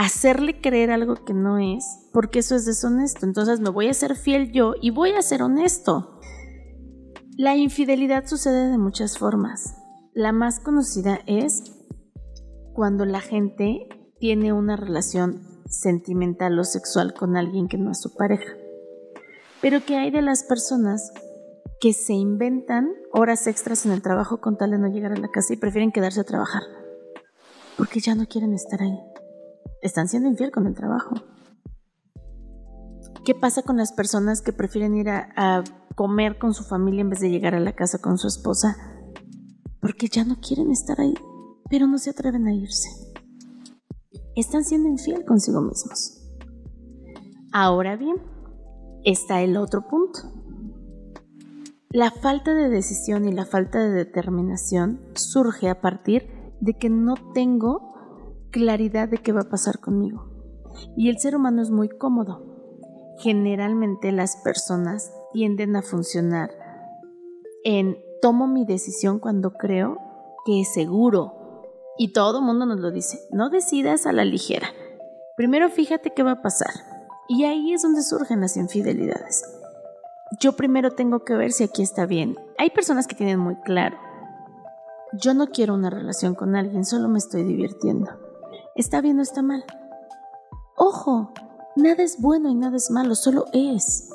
hacerle 0.00 0.62
creer 0.62 0.90
algo 0.90 1.26
que 1.26 1.34
no 1.34 1.58
es, 1.58 1.84
porque 2.10 2.38
eso 2.38 2.56
es 2.56 2.64
deshonesto. 2.64 3.26
Entonces 3.26 3.60
me 3.60 3.68
voy 3.68 3.88
a 3.88 3.94
ser 3.94 4.16
fiel 4.16 4.50
yo 4.50 4.72
y 4.80 4.90
voy 4.90 5.10
a 5.10 5.20
ser 5.20 5.42
honesto. 5.42 6.18
La 7.36 7.54
infidelidad 7.54 8.26
sucede 8.26 8.70
de 8.70 8.78
muchas 8.78 9.18
formas. 9.18 9.76
La 10.14 10.32
más 10.32 10.58
conocida 10.58 11.20
es 11.26 11.64
cuando 12.72 13.04
la 13.04 13.20
gente 13.20 13.88
tiene 14.18 14.54
una 14.54 14.76
relación 14.76 15.42
sentimental 15.66 16.58
o 16.58 16.64
sexual 16.64 17.12
con 17.12 17.36
alguien 17.36 17.68
que 17.68 17.76
no 17.76 17.90
es 17.90 18.00
su 18.00 18.14
pareja. 18.14 18.54
Pero 19.60 19.84
que 19.84 19.96
hay 19.96 20.10
de 20.10 20.22
las 20.22 20.44
personas 20.44 21.12
que 21.78 21.92
se 21.92 22.14
inventan 22.14 22.90
horas 23.12 23.46
extras 23.46 23.84
en 23.84 23.92
el 23.92 24.00
trabajo 24.00 24.40
con 24.40 24.56
tal 24.56 24.70
de 24.70 24.78
no 24.78 24.88
llegar 24.88 25.12
a 25.12 25.18
la 25.18 25.28
casa 25.28 25.52
y 25.52 25.58
prefieren 25.58 25.92
quedarse 25.92 26.20
a 26.20 26.24
trabajar. 26.24 26.62
Porque 27.76 28.00
ya 28.00 28.14
no 28.14 28.26
quieren 28.26 28.54
estar 28.54 28.80
ahí. 28.80 28.98
Están 29.82 30.08
siendo 30.08 30.28
infiel 30.28 30.50
con 30.50 30.66
el 30.66 30.74
trabajo. 30.74 31.14
¿Qué 33.24 33.34
pasa 33.34 33.62
con 33.62 33.76
las 33.76 33.92
personas 33.92 34.42
que 34.42 34.52
prefieren 34.52 34.96
ir 34.96 35.08
a, 35.10 35.64
comer 35.94 36.38
con 36.38 36.54
su 36.54 36.64
familia 36.64 37.02
en 37.02 37.10
vez 37.10 37.20
de 37.20 37.30
llegar 37.30 37.54
a 37.54 37.60
la 37.60 37.74
casa 37.74 37.98
con 37.98 38.16
su 38.16 38.26
esposa? 38.28 38.76
porque 39.80 40.08
ya 40.08 40.24
no 40.24 40.36
quieren 40.40 40.70
estar 40.70 41.00
ahí, 41.00 41.14
pero 41.68 41.86
no 41.86 41.98
se 41.98 42.10
atreven 42.10 42.46
a 42.46 42.54
irse. 42.54 42.88
Están 44.36 44.64
siendo 44.64 44.88
infiel 44.88 45.24
consigo 45.24 45.60
mismos. 45.60 46.18
Ahora 47.52 47.96
bien, 47.96 48.16
está 49.04 49.42
el 49.42 49.56
otro 49.56 49.88
punto. 49.88 50.20
La 51.90 52.12
falta 52.12 52.54
de 52.54 52.68
decisión 52.68 53.26
y 53.26 53.32
la 53.32 53.46
falta 53.46 53.80
de 53.80 53.90
determinación 53.90 55.00
surge 55.14 55.68
a 55.68 55.80
partir 55.80 56.28
de 56.60 56.74
que 56.78 56.88
no 56.88 57.14
tengo 57.34 57.94
claridad 58.50 59.08
de 59.08 59.18
qué 59.18 59.32
va 59.32 59.42
a 59.42 59.48
pasar 59.48 59.80
conmigo. 59.80 60.28
Y 60.96 61.08
el 61.08 61.18
ser 61.18 61.36
humano 61.36 61.62
es 61.62 61.70
muy 61.70 61.88
cómodo. 61.88 62.44
Generalmente 63.18 64.12
las 64.12 64.36
personas 64.38 65.12
tienden 65.32 65.76
a 65.76 65.82
funcionar 65.82 66.50
en 67.64 67.98
tomo 68.22 68.46
mi 68.46 68.64
decisión 68.64 69.18
cuando 69.18 69.52
creo 69.52 69.98
que 70.44 70.60
es 70.60 70.72
seguro. 70.72 71.34
Y 71.98 72.12
todo 72.12 72.38
el 72.38 72.44
mundo 72.44 72.66
nos 72.66 72.80
lo 72.80 72.90
dice, 72.90 73.20
no 73.30 73.50
decidas 73.50 74.06
a 74.06 74.12
la 74.12 74.24
ligera. 74.24 74.68
Primero 75.36 75.68
fíjate 75.68 76.12
qué 76.14 76.22
va 76.22 76.32
a 76.32 76.42
pasar. 76.42 76.70
Y 77.28 77.44
ahí 77.44 77.72
es 77.72 77.82
donde 77.82 78.02
surgen 78.02 78.40
las 78.40 78.56
infidelidades. 78.56 79.44
Yo 80.40 80.52
primero 80.52 80.92
tengo 80.92 81.24
que 81.24 81.34
ver 81.34 81.52
si 81.52 81.64
aquí 81.64 81.82
está 81.82 82.06
bien. 82.06 82.36
Hay 82.58 82.70
personas 82.70 83.06
que 83.06 83.16
tienen 83.16 83.38
muy 83.38 83.56
claro. 83.56 83.96
Yo 85.12 85.34
no 85.34 85.48
quiero 85.48 85.74
una 85.74 85.90
relación 85.90 86.34
con 86.34 86.54
alguien, 86.54 86.84
solo 86.84 87.08
me 87.08 87.18
estoy 87.18 87.42
divirtiendo. 87.42 88.10
¿Está 88.80 89.02
bien 89.02 89.18
o 89.18 89.22
está 89.22 89.42
mal? 89.42 89.62
Ojo, 90.74 91.34
nada 91.76 92.02
es 92.02 92.18
bueno 92.18 92.48
y 92.48 92.54
nada 92.54 92.78
es 92.78 92.90
malo, 92.90 93.14
solo 93.14 93.44
es. 93.52 94.08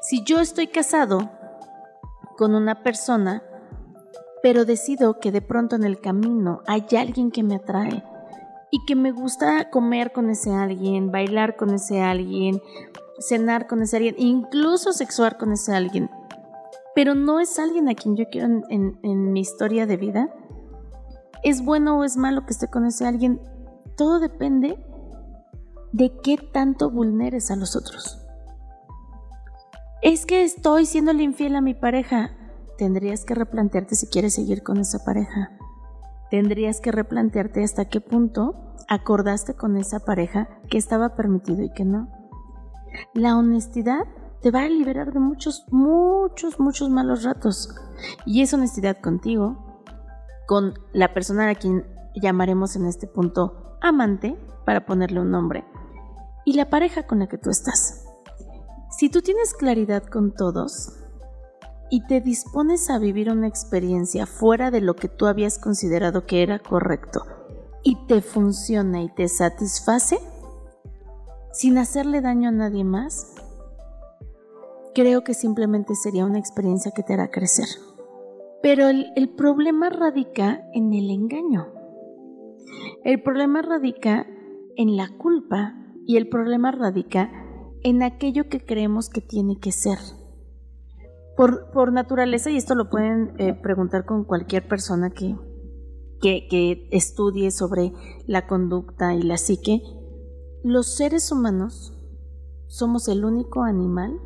Si 0.00 0.24
yo 0.24 0.40
estoy 0.40 0.68
casado 0.68 1.30
con 2.38 2.54
una 2.54 2.82
persona, 2.82 3.42
pero 4.42 4.64
decido 4.64 5.20
que 5.20 5.30
de 5.30 5.42
pronto 5.42 5.76
en 5.76 5.84
el 5.84 6.00
camino 6.00 6.62
hay 6.66 6.86
alguien 6.96 7.30
que 7.30 7.42
me 7.42 7.56
atrae 7.56 8.02
y 8.70 8.82
que 8.86 8.96
me 8.96 9.12
gusta 9.12 9.68
comer 9.68 10.12
con 10.12 10.30
ese 10.30 10.54
alguien, 10.54 11.12
bailar 11.12 11.56
con 11.56 11.74
ese 11.74 12.00
alguien, 12.00 12.62
cenar 13.18 13.66
con 13.66 13.82
ese 13.82 13.98
alguien, 13.98 14.14
incluso 14.16 14.94
sexuar 14.94 15.36
con 15.36 15.52
ese 15.52 15.74
alguien, 15.74 16.08
pero 16.94 17.14
no 17.14 17.40
es 17.40 17.58
alguien 17.58 17.90
a 17.90 17.94
quien 17.94 18.16
yo 18.16 18.24
quiero 18.30 18.46
en, 18.70 18.98
en 19.02 19.32
mi 19.34 19.40
historia 19.40 19.84
de 19.84 19.98
vida. 19.98 20.34
¿Es 21.42 21.64
bueno 21.64 21.98
o 21.98 22.04
es 22.04 22.16
malo 22.16 22.44
que 22.46 22.52
esté 22.52 22.68
con 22.68 22.84
ese 22.86 23.06
alguien? 23.06 23.40
Todo 23.96 24.20
depende 24.20 24.78
de 25.92 26.12
qué 26.22 26.36
tanto 26.36 26.90
vulneres 26.90 27.50
a 27.50 27.56
los 27.56 27.76
otros 27.76 28.20
es 30.02 30.24
que 30.24 30.44
estoy 30.44 30.86
siendo 30.86 31.12
infiel 31.12 31.56
a 31.56 31.60
mi 31.60 31.74
pareja. 31.74 32.30
Tendrías 32.78 33.24
que 33.24 33.34
replantearte 33.34 33.94
si 33.94 34.06
quieres 34.06 34.34
seguir 34.34 34.62
con 34.62 34.78
esa 34.78 35.04
pareja. 35.04 35.50
Tendrías 36.30 36.80
que 36.80 36.90
replantearte 36.90 37.62
hasta 37.62 37.84
qué 37.84 38.00
punto 38.00 38.74
acordaste 38.88 39.54
con 39.54 39.76
esa 39.76 40.00
pareja 40.00 40.48
que 40.70 40.78
estaba 40.78 41.16
permitido 41.16 41.62
y 41.62 41.72
que 41.72 41.84
no. 41.84 42.08
La 43.12 43.36
honestidad 43.36 44.04
te 44.40 44.50
va 44.50 44.62
a 44.62 44.68
liberar 44.68 45.12
de 45.12 45.20
muchos, 45.20 45.66
muchos, 45.70 46.58
muchos 46.58 46.88
malos 46.88 47.22
ratos. 47.22 47.74
Y 48.24 48.40
es 48.40 48.54
honestidad 48.54 49.00
contigo, 49.00 49.69
con 50.50 50.80
la 50.92 51.14
persona 51.14 51.48
a 51.48 51.54
quien 51.54 51.86
llamaremos 52.20 52.74
en 52.74 52.86
este 52.86 53.06
punto 53.06 53.76
amante, 53.80 54.36
para 54.66 54.84
ponerle 54.84 55.20
un 55.20 55.30
nombre, 55.30 55.64
y 56.44 56.54
la 56.54 56.68
pareja 56.68 57.06
con 57.06 57.20
la 57.20 57.28
que 57.28 57.38
tú 57.38 57.50
estás. 57.50 58.04
Si 58.90 59.08
tú 59.10 59.22
tienes 59.22 59.54
claridad 59.54 60.02
con 60.02 60.34
todos 60.34 60.92
y 61.88 62.04
te 62.08 62.20
dispones 62.20 62.90
a 62.90 62.98
vivir 62.98 63.30
una 63.30 63.46
experiencia 63.46 64.26
fuera 64.26 64.72
de 64.72 64.80
lo 64.80 64.96
que 64.96 65.06
tú 65.06 65.26
habías 65.26 65.56
considerado 65.56 66.26
que 66.26 66.42
era 66.42 66.58
correcto 66.58 67.24
y 67.84 68.04
te 68.08 68.20
funciona 68.20 69.02
y 69.02 69.08
te 69.08 69.28
satisface, 69.28 70.18
sin 71.52 71.78
hacerle 71.78 72.22
daño 72.22 72.48
a 72.48 72.52
nadie 72.52 72.82
más, 72.82 73.36
creo 74.96 75.22
que 75.22 75.34
simplemente 75.34 75.94
sería 75.94 76.24
una 76.26 76.40
experiencia 76.40 76.90
que 76.90 77.04
te 77.04 77.14
hará 77.14 77.30
crecer. 77.30 77.68
Pero 78.62 78.88
el, 78.88 79.30
problema 79.36 79.88
radica 79.88 80.62
en 80.74 80.92
el 80.92 81.10
engaño. 81.10 81.68
El 83.04 83.22
problema 83.22 83.62
radica 83.62 84.26
en 84.76 84.96
la 84.96 85.08
culpa 85.16 85.74
y 86.06 86.16
el 86.16 86.28
problema 86.28 86.70
radica 86.70 87.30
en 87.82 88.02
aquello 88.02 88.48
que 88.48 88.60
creemos 88.60 89.08
que 89.08 89.22
tiene 89.22 89.58
que 89.58 89.72
ser. 89.72 89.98
Por, 91.36 91.90
naturaleza, 91.92 92.50
y 92.50 92.56
esto 92.56 92.74
lo 92.74 92.90
pueden 92.90 93.32
eh, 93.38 93.54
preguntar 93.54 94.04
con 94.04 94.24
cualquier 94.24 94.68
persona 94.68 95.08
que, 95.08 95.36
que, 96.20 96.46
que 96.48 96.86
estudie 96.90 97.50
sobre 97.50 97.92
la 98.26 98.46
conducta 98.46 99.14
y 99.14 99.22
la 99.22 99.38
psique, 99.38 99.80
los 100.62 100.94
seres 100.94 101.32
humanos 101.32 101.96
somos 102.66 103.08
el 103.08 103.24
único 103.24 103.62
animal 103.62 104.20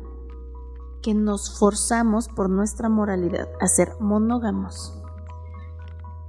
que 1.05 1.13
nos 1.13 1.59
forzamos 1.59 2.29
por 2.29 2.49
nuestra 2.49 2.89
moralidad 2.89 3.47
a 3.61 3.67
ser 3.67 3.91
monógamos. 3.99 4.99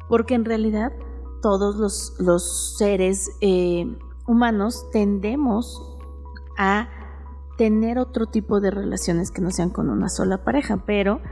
Porque 0.06 0.34
en 0.34 0.44
realidad 0.44 0.92
todos 1.40 2.14
los, 2.18 2.76
seres 2.76 3.30
eh, 3.40 3.86
humanos 4.26 4.86
tendemos 4.92 5.96
a 6.58 6.90
tener 7.56 7.98
otro 7.98 8.26
tipo 8.26 8.60
de 8.60 8.70
relaciones 8.70 9.30
que 9.30 9.40
no 9.40 9.50
sean 9.50 9.70
con 9.70 9.88
una 9.88 10.10
sola 10.10 10.44
pareja, 10.44 10.82
pero 10.84 11.22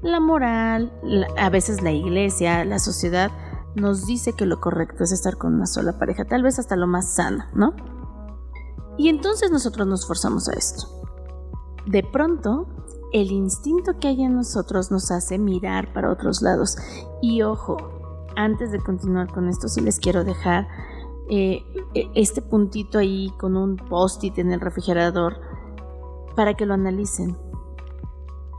la 0.00 0.18
moral, 0.18 0.90
a 1.36 1.50
veces 1.50 1.82
la 1.82 1.92
iglesia, 1.92 2.64
la 2.64 2.78
sociedad 2.78 3.30
nos 3.74 4.06
dice 4.06 4.32
que 4.32 4.46
lo 4.46 4.62
correcto 4.62 5.04
es 5.04 5.12
estar 5.12 5.36
con 5.36 5.52
una 5.52 5.66
sola 5.66 5.98
pareja, 5.98 6.24
tal 6.24 6.42
vez 6.42 6.58
hasta 6.58 6.74
lo 6.74 6.86
más 6.86 7.12
sano, 7.12 7.44
¿no? 7.54 7.74
Y 8.96 9.10
entonces 9.10 9.50
nosotros 9.50 9.86
nos 9.86 10.06
forzamos 10.06 10.48
a 10.48 10.54
esto. 10.54 10.86
De 11.86 12.02
pronto, 12.02 12.66
el 13.14 13.30
instinto 13.30 14.00
que 14.00 14.08
hay 14.08 14.24
en 14.24 14.34
nosotros 14.34 14.90
nos 14.90 15.12
hace 15.12 15.38
mirar 15.38 15.92
para 15.92 16.10
otros 16.10 16.42
lados. 16.42 16.76
Y 17.22 17.42
ojo, 17.42 17.76
antes 18.34 18.72
de 18.72 18.80
continuar 18.80 19.32
con 19.32 19.48
esto, 19.48 19.68
sí 19.68 19.80
les 19.80 20.00
quiero 20.00 20.24
dejar 20.24 20.66
eh, 21.30 21.62
e, 21.94 22.10
este 22.16 22.42
puntito 22.42 22.98
ahí 22.98 23.30
con 23.38 23.56
un 23.56 23.76
post-it 23.76 24.36
en 24.38 24.50
el 24.50 24.60
refrigerador 24.60 25.36
para 26.34 26.54
que 26.54 26.66
lo 26.66 26.74
analicen. 26.74 27.36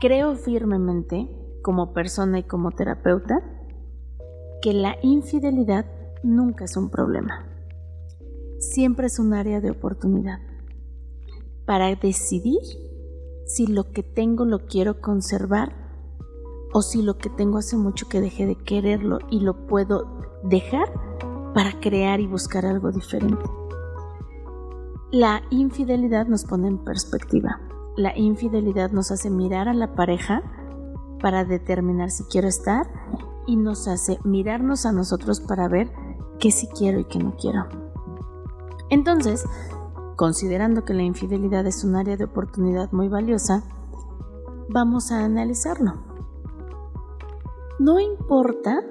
Creo 0.00 0.34
firmemente, 0.36 1.28
como 1.60 1.92
persona 1.92 2.38
y 2.38 2.44
como 2.44 2.70
terapeuta, 2.70 3.44
que 4.62 4.72
la 4.72 4.96
infidelidad 5.02 5.84
nunca 6.22 6.64
es 6.64 6.78
un 6.78 6.88
problema. 6.88 7.46
Siempre 8.58 9.08
es 9.08 9.18
un 9.18 9.34
área 9.34 9.60
de 9.60 9.70
oportunidad 9.70 10.38
para 11.66 11.94
decidir 11.94 12.62
si 13.46 13.66
lo 13.66 13.90
que 13.92 14.02
tengo 14.02 14.44
lo 14.44 14.66
quiero 14.66 15.00
conservar 15.00 15.74
o 16.72 16.82
si 16.82 17.00
lo 17.00 17.16
que 17.16 17.30
tengo 17.30 17.58
hace 17.58 17.76
mucho 17.76 18.08
que 18.08 18.20
dejé 18.20 18.44
de 18.44 18.56
quererlo 18.56 19.20
y 19.30 19.40
lo 19.40 19.66
puedo 19.66 20.06
dejar 20.42 20.92
para 21.54 21.80
crear 21.80 22.20
y 22.20 22.26
buscar 22.26 22.66
algo 22.66 22.92
diferente. 22.92 23.42
La 25.12 25.42
infidelidad 25.50 26.26
nos 26.26 26.44
pone 26.44 26.68
en 26.68 26.78
perspectiva. 26.78 27.60
La 27.96 28.14
infidelidad 28.18 28.90
nos 28.90 29.10
hace 29.10 29.30
mirar 29.30 29.68
a 29.68 29.74
la 29.74 29.94
pareja 29.94 30.42
para 31.22 31.44
determinar 31.44 32.10
si 32.10 32.24
quiero 32.24 32.48
estar 32.48 32.86
y 33.46 33.56
nos 33.56 33.88
hace 33.88 34.18
mirarnos 34.24 34.84
a 34.84 34.92
nosotros 34.92 35.40
para 35.40 35.68
ver 35.68 35.90
qué 36.40 36.50
sí 36.50 36.68
quiero 36.76 36.98
y 36.98 37.04
qué 37.04 37.20
no 37.20 37.36
quiero. 37.36 37.66
Entonces, 38.90 39.44
considerando 40.16 40.84
que 40.84 40.94
la 40.94 41.02
infidelidad 41.02 41.66
es 41.66 41.84
un 41.84 41.94
área 41.94 42.16
de 42.16 42.24
oportunidad 42.24 42.90
muy 42.92 43.08
valiosa, 43.08 43.62
vamos 44.68 45.12
a 45.12 45.24
analizarlo. 45.24 45.94
No 47.78 48.00
importa, 48.00 48.82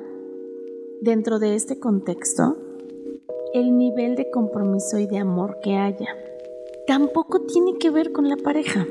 dentro 1.01 1.39
de 1.39 1.55
este 1.55 1.79
contexto, 1.79 2.58
el 3.53 3.77
nivel 3.77 4.15
de 4.15 4.29
compromiso 4.29 5.00
y 5.00 5.08
de 5.08 5.17
amor 5.17 5.58
que 5.63 5.77
haya. 5.77 6.10
Tampoco 6.88 7.41
tiene 7.41 7.77
que 7.79 7.89
ver 7.89 8.12
con 8.12 8.29
la 8.29 8.38
pareja. 8.38 8.86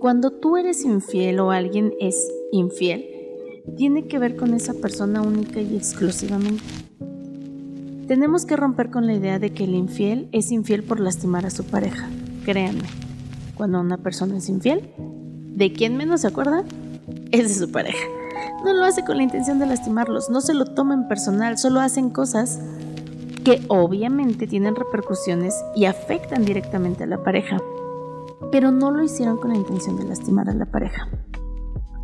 Cuando 0.00 0.30
tú 0.30 0.56
eres 0.56 0.84
infiel 0.84 1.40
o 1.40 1.50
alguien 1.50 1.92
es 2.00 2.30
infiel, 2.52 3.06
tiene 3.76 4.06
que 4.06 4.18
ver 4.18 4.36
con 4.36 4.54
esa 4.54 4.74
persona 4.74 5.20
única 5.20 5.60
y 5.60 5.76
exclusivamente. 5.76 6.62
Tenemos 8.06 8.44
que 8.44 8.56
romper 8.56 8.90
con 8.90 9.06
la 9.06 9.14
idea 9.14 9.38
de 9.38 9.54
que 9.54 9.64
el 9.64 9.74
infiel 9.74 10.28
es 10.32 10.52
infiel 10.52 10.82
por 10.82 11.00
lastimar 11.00 11.46
a 11.46 11.50
su 11.50 11.64
pareja. 11.64 12.06
Créanme, 12.44 12.84
cuando 13.54 13.80
una 13.80 13.96
persona 13.96 14.36
es 14.36 14.50
infiel, 14.50 14.90
¿de 14.98 15.72
quién 15.72 15.96
menos 15.96 16.20
se 16.20 16.26
acuerda? 16.26 16.64
Es 17.30 17.48
de 17.48 17.66
su 17.66 17.72
pareja. 17.72 18.04
No 18.62 18.74
lo 18.74 18.84
hace 18.84 19.04
con 19.04 19.16
la 19.16 19.22
intención 19.22 19.58
de 19.58 19.66
lastimarlos, 19.66 20.28
no 20.28 20.42
se 20.42 20.52
lo 20.52 20.66
toma 20.66 20.92
en 20.92 21.08
personal, 21.08 21.56
solo 21.56 21.80
hacen 21.80 22.10
cosas 22.10 22.60
que 23.42 23.62
obviamente 23.68 24.46
tienen 24.46 24.74
repercusiones 24.74 25.54
y 25.74 25.86
afectan 25.86 26.44
directamente 26.44 27.04
a 27.04 27.06
la 27.06 27.22
pareja, 27.22 27.56
pero 28.52 28.70
no 28.70 28.90
lo 28.90 29.02
hicieron 29.02 29.38
con 29.38 29.50
la 29.50 29.56
intención 29.56 29.96
de 29.96 30.04
lastimar 30.04 30.50
a 30.50 30.54
la 30.54 30.66
pareja. 30.66 31.08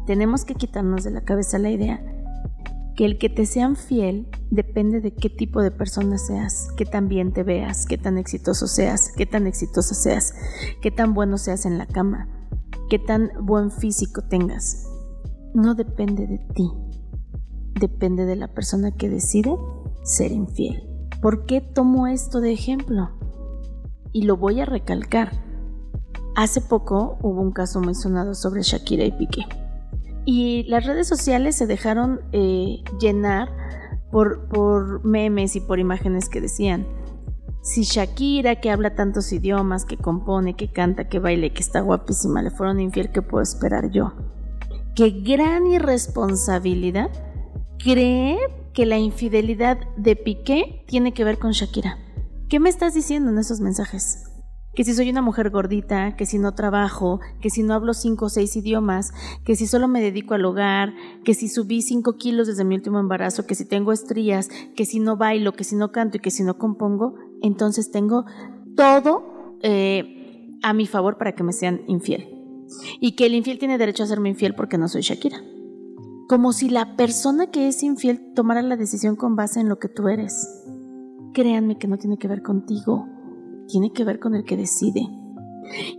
Tenemos 0.07 0.47
que 0.47 0.55
quitarnos 0.55 1.05
de 1.05 1.11
la 1.11 1.21
cabeza 1.21 1.59
la 1.59 1.71
idea 1.71 2.03
que 2.97 3.05
el 3.05 3.19
que 3.19 3.29
te 3.29 3.47
sean 3.47 3.77
fiel 3.77 4.29
depende 4.51 5.01
de 5.01 5.15
qué 5.15 5.31
tipo 5.31 5.63
de 5.63 5.71
persona 5.71 6.19
seas, 6.19 6.69
qué 6.77 6.85
tan 6.85 7.09
bien 7.09 7.33
te 7.33 7.43
veas, 7.43 7.87
qué 7.87 7.99
tan 7.99 8.19
exitoso 8.19 8.67
seas, 8.67 9.13
qué 9.17 9.27
tan 9.27 9.47
exitosa 9.47 9.95
seas, 9.95 10.35
qué 10.81 10.91
tan 10.91 11.15
bueno 11.15 11.39
seas 11.39 11.67
en 11.67 11.79
la 11.79 11.87
cama, 11.87 12.29
qué 12.89 12.99
tan 12.99 13.31
buen 13.41 13.71
físico 13.71 14.23
tengas. 14.23 14.87
No 15.55 15.75
depende 15.75 16.27
de 16.27 16.39
ti, 16.55 16.71
depende 17.79 18.27
de 18.27 18.37
la 18.37 18.49
persona 18.49 18.93
que 18.93 19.09
decide 19.09 19.57
ser 20.03 20.33
infiel. 20.33 20.87
¿Por 21.21 21.47
qué 21.47 21.61
tomo 21.61 22.07
esto 22.07 22.41
de 22.41 22.53
ejemplo? 22.53 23.11
Y 24.13 24.23
lo 24.23 24.37
voy 24.37 24.61
a 24.61 24.65
recalcar. 24.65 25.33
Hace 26.37 26.61
poco 26.61 27.19
hubo 27.23 27.41
un 27.41 27.53
caso 27.53 27.81
muy 27.81 27.95
sonado 27.95 28.35
sobre 28.35 28.63
Shakira 28.63 29.05
y 29.05 29.13
Piqué 29.13 29.45
y 30.25 30.65
las 30.65 30.85
redes 30.85 31.09
sociales 31.09 31.57
se 31.57 31.67
dejaron 31.67 32.21
eh, 32.33 32.83
llenar 33.01 33.49
por, 34.11 35.05
memes 35.05 35.57
y 35.57 35.61
por 35.61 35.79
imágenes 35.79 36.29
que 36.29 36.41
decían, 36.41 36.87
si 37.63 37.83
Shakira, 37.83 38.57
que 38.61 38.71
habla 38.71 38.95
tantos 38.95 39.33
idiomas, 39.33 39.85
que 39.85 39.97
compone, 39.97 40.57
que 40.57 40.73
canta, 40.73 41.09
que 41.09 41.19
baile, 41.19 41.53
que 41.53 41.61
está 41.61 41.81
guapísima, 41.81 42.43
le 42.43 42.51
fueron 42.51 42.81
infiel, 42.81 43.13
¿qué 43.13 43.23
puedo 43.23 43.43
esperar 43.43 43.91
yo? 43.91 44.15
Qué 44.97 45.11
gran 45.11 45.67
irresponsabilidad 45.67 47.11
creer 47.79 48.39
que 48.73 48.87
la 48.87 48.99
infidelidad 48.99 49.79
de 49.97 50.17
Piqué 50.17 50.85
tiene 50.87 51.13
que 51.13 51.25
ver 51.25 51.39
con 51.39 51.53
Shakira. 51.53 51.99
¿Qué 52.49 52.61
me 52.61 52.69
estás 52.69 52.95
diciendo 52.95 53.31
en 53.31 53.39
esos 53.39 53.61
mensajes? 53.61 54.30
Que 54.75 54.85
si 54.85 54.95
soy 54.95 55.11
una 55.11 55.23
mujer 55.23 55.51
gordita, 55.51 56.17
que 56.17 56.27
si 56.27 56.39
no 56.39 56.55
trabajo, 56.55 57.21
que 57.41 57.51
si 57.51 57.63
no 57.63 57.75
hablo 57.75 57.93
cinco 57.93 58.27
o 58.27 58.29
seis 58.29 58.55
idiomas, 58.57 59.13
que 59.45 59.57
si 59.57 59.67
solo 59.67 59.89
me 59.89 60.01
dedico 60.01 60.35
al 60.35 60.45
hogar, 60.45 60.95
que 61.25 61.35
si 61.35 61.49
subí 61.49 61.83
cinco 61.83 62.17
kilos 62.17 62.47
desde 62.47 62.65
mi 62.65 62.77
último 62.77 63.01
embarazo, 63.01 63.47
que 63.47 63.55
si 63.55 63.65
tengo 63.65 63.93
estrías, 63.93 64.49
que 64.77 64.85
si 64.85 65.01
no 65.01 65.17
bailo, 65.17 65.53
que 65.53 65.65
si 65.65 65.75
no 65.75 65.91
canto 65.91 66.19
y 66.19 66.21
que 66.21 66.31
si 66.31 66.45
no 66.45 66.57
compongo, 66.57 67.15
entonces 67.43 67.91
tengo 67.91 68.25
todo 68.77 69.59
eh, 69.63 70.57
a 70.63 70.73
mi 70.73 70.87
favor 70.87 71.19
para 71.19 71.35
que 71.35 71.43
me 71.43 71.53
sean 71.53 71.83
infiel. 71.89 72.29
Y 73.01 73.17
que 73.17 73.27
el 73.27 73.35
infiel 73.35 73.59
tiene 73.59 73.79
derecho 73.79 74.05
a 74.05 74.07
serme 74.07 74.29
infiel 74.29 74.55
porque 74.55 74.79
no 74.79 74.89
soy 74.89 75.03
Shakira. 75.03 75.43
Como 76.29 76.53
si 76.53 76.69
la 76.69 76.95
persona 76.95 77.49
que 77.49 77.67
es 77.67 77.83
infiel 77.83 78.33
tomara 78.35 78.63
la 78.63 78.77
decisión 78.77 79.17
con 79.17 79.35
base 79.35 79.59
en 79.59 79.69
lo 79.69 79.81
que 79.81 79.89
tú 79.89 80.07
eres. 80.07 80.49
Créanme 81.35 81.77
que 81.77 81.89
no 81.89 81.99
tiene 81.99 82.19
que 82.19 82.29
ver 82.29 82.43
contigo 82.43 83.09
tiene 83.71 83.93
que 83.93 84.05
ver 84.05 84.19
con 84.19 84.35
el 84.35 84.45
que 84.45 84.57
decide. 84.57 85.03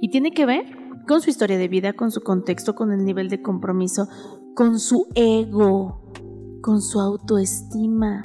Y 0.01 0.10
tiene 0.10 0.31
que 0.31 0.45
ver 0.45 0.65
con 1.07 1.21
su 1.21 1.29
historia 1.29 1.57
de 1.57 1.67
vida, 1.67 1.93
con 1.93 2.12
su 2.12 2.21
contexto, 2.21 2.75
con 2.75 2.91
el 2.91 3.05
nivel 3.05 3.29
de 3.29 3.41
compromiso, 3.41 4.07
con 4.55 4.79
su 4.79 5.07
ego, 5.15 6.12
con 6.62 6.81
su 6.81 6.99
autoestima. 6.99 8.21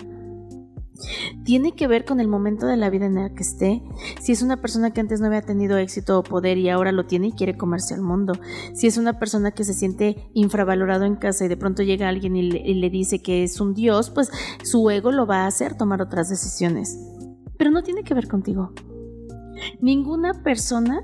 Tiene 1.44 1.72
que 1.72 1.86
ver 1.86 2.04
con 2.04 2.20
el 2.20 2.28
momento 2.28 2.66
de 2.66 2.76
la 2.76 2.88
vida 2.90 3.06
en 3.06 3.18
el 3.18 3.34
que 3.34 3.42
esté. 3.42 3.82
Si 4.20 4.32
es 4.32 4.42
una 4.42 4.60
persona 4.60 4.92
que 4.92 5.00
antes 5.00 5.20
no 5.20 5.26
había 5.26 5.42
tenido 5.42 5.76
éxito 5.76 6.18
o 6.18 6.22
poder 6.22 6.58
y 6.58 6.70
ahora 6.70 6.90
lo 6.90 7.06
tiene 7.06 7.28
y 7.28 7.32
quiere 7.32 7.56
comerse 7.56 7.94
al 7.94 8.00
mundo. 8.00 8.32
Si 8.72 8.86
es 8.86 8.96
una 8.96 9.18
persona 9.18 9.50
que 9.50 9.62
se 9.62 9.74
siente 9.74 10.28
infravalorado 10.32 11.04
en 11.04 11.16
casa 11.16 11.44
y 11.44 11.48
de 11.48 11.56
pronto 11.56 11.82
llega 11.82 12.08
alguien 12.08 12.34
y 12.36 12.50
le, 12.50 12.58
y 12.58 12.74
le 12.74 12.90
dice 12.90 13.20
que 13.20 13.44
es 13.44 13.60
un 13.60 13.74
dios, 13.74 14.10
pues 14.10 14.30
su 14.64 14.90
ego 14.90 15.12
lo 15.12 15.26
va 15.26 15.44
a 15.44 15.46
hacer 15.46 15.76
tomar 15.76 16.00
otras 16.00 16.30
decisiones. 16.30 16.98
Pero 17.58 17.70
no 17.70 17.82
tiene 17.82 18.02
que 18.02 18.14
ver 18.14 18.26
contigo. 18.26 18.72
Ninguna 19.80 20.34
persona 20.42 21.02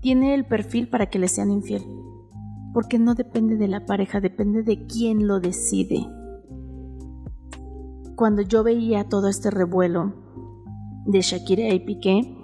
tiene 0.00 0.34
el 0.34 0.46
perfil 0.46 0.88
para 0.88 1.06
que 1.06 1.18
le 1.18 1.28
sean 1.28 1.50
infiel, 1.50 1.82
porque 2.72 2.98
no 2.98 3.14
depende 3.14 3.56
de 3.56 3.68
la 3.68 3.86
pareja, 3.86 4.20
depende 4.20 4.62
de 4.62 4.86
quién 4.86 5.26
lo 5.26 5.40
decide. 5.40 6.06
Cuando 8.14 8.42
yo 8.42 8.62
veía 8.62 9.08
todo 9.08 9.28
este 9.28 9.50
revuelo 9.50 10.12
de 11.06 11.20
Shakira 11.20 11.72
y 11.72 11.80
Piqué, 11.80 12.34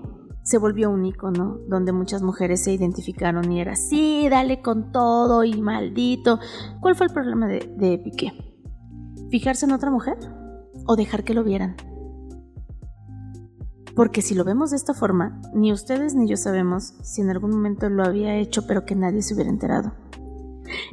se 0.43 0.59
volvió 0.59 0.91
un 0.91 1.05
icono 1.07 1.59
donde 1.69 1.93
muchas 1.93 2.23
mujeres 2.23 2.63
se 2.63 2.73
identificaron 2.73 3.51
y 3.51 3.61
era, 3.61 3.77
sí, 3.77 4.29
dale 4.31 4.61
con 4.61 4.93
todo 4.93 5.43
y 5.43 5.61
maldito. 5.61 6.39
¿Cuál 6.81 6.95
fue 6.95 7.07
el 7.07 7.13
problema 7.13 7.49
de, 7.49 7.61
de 7.77 7.99
Piqué? 7.99 8.33
¿Fijarse 9.31 9.65
en 9.65 9.73
otra 9.73 9.91
mujer 9.91 10.19
o 10.87 10.97
dejar 10.97 11.25
que 11.25 11.35
lo 11.35 11.45
vieran? 11.45 11.77
Porque 13.95 14.23
si 14.23 14.35
lo 14.35 14.45
vemos 14.45 14.71
de 14.71 14.77
esta 14.77 14.93
forma, 14.93 15.41
ni 15.53 15.73
ustedes 15.73 16.15
ni 16.15 16.29
yo 16.29 16.37
sabemos 16.37 16.95
si 17.03 17.21
en 17.21 17.31
algún 17.31 17.51
momento 17.51 17.89
lo 17.89 18.05
había 18.05 18.37
hecho 18.37 18.67
pero 18.67 18.85
que 18.85 18.97
nadie 18.97 19.23
se 19.23 19.35
hubiera 19.35 19.51
enterado. 19.51 19.93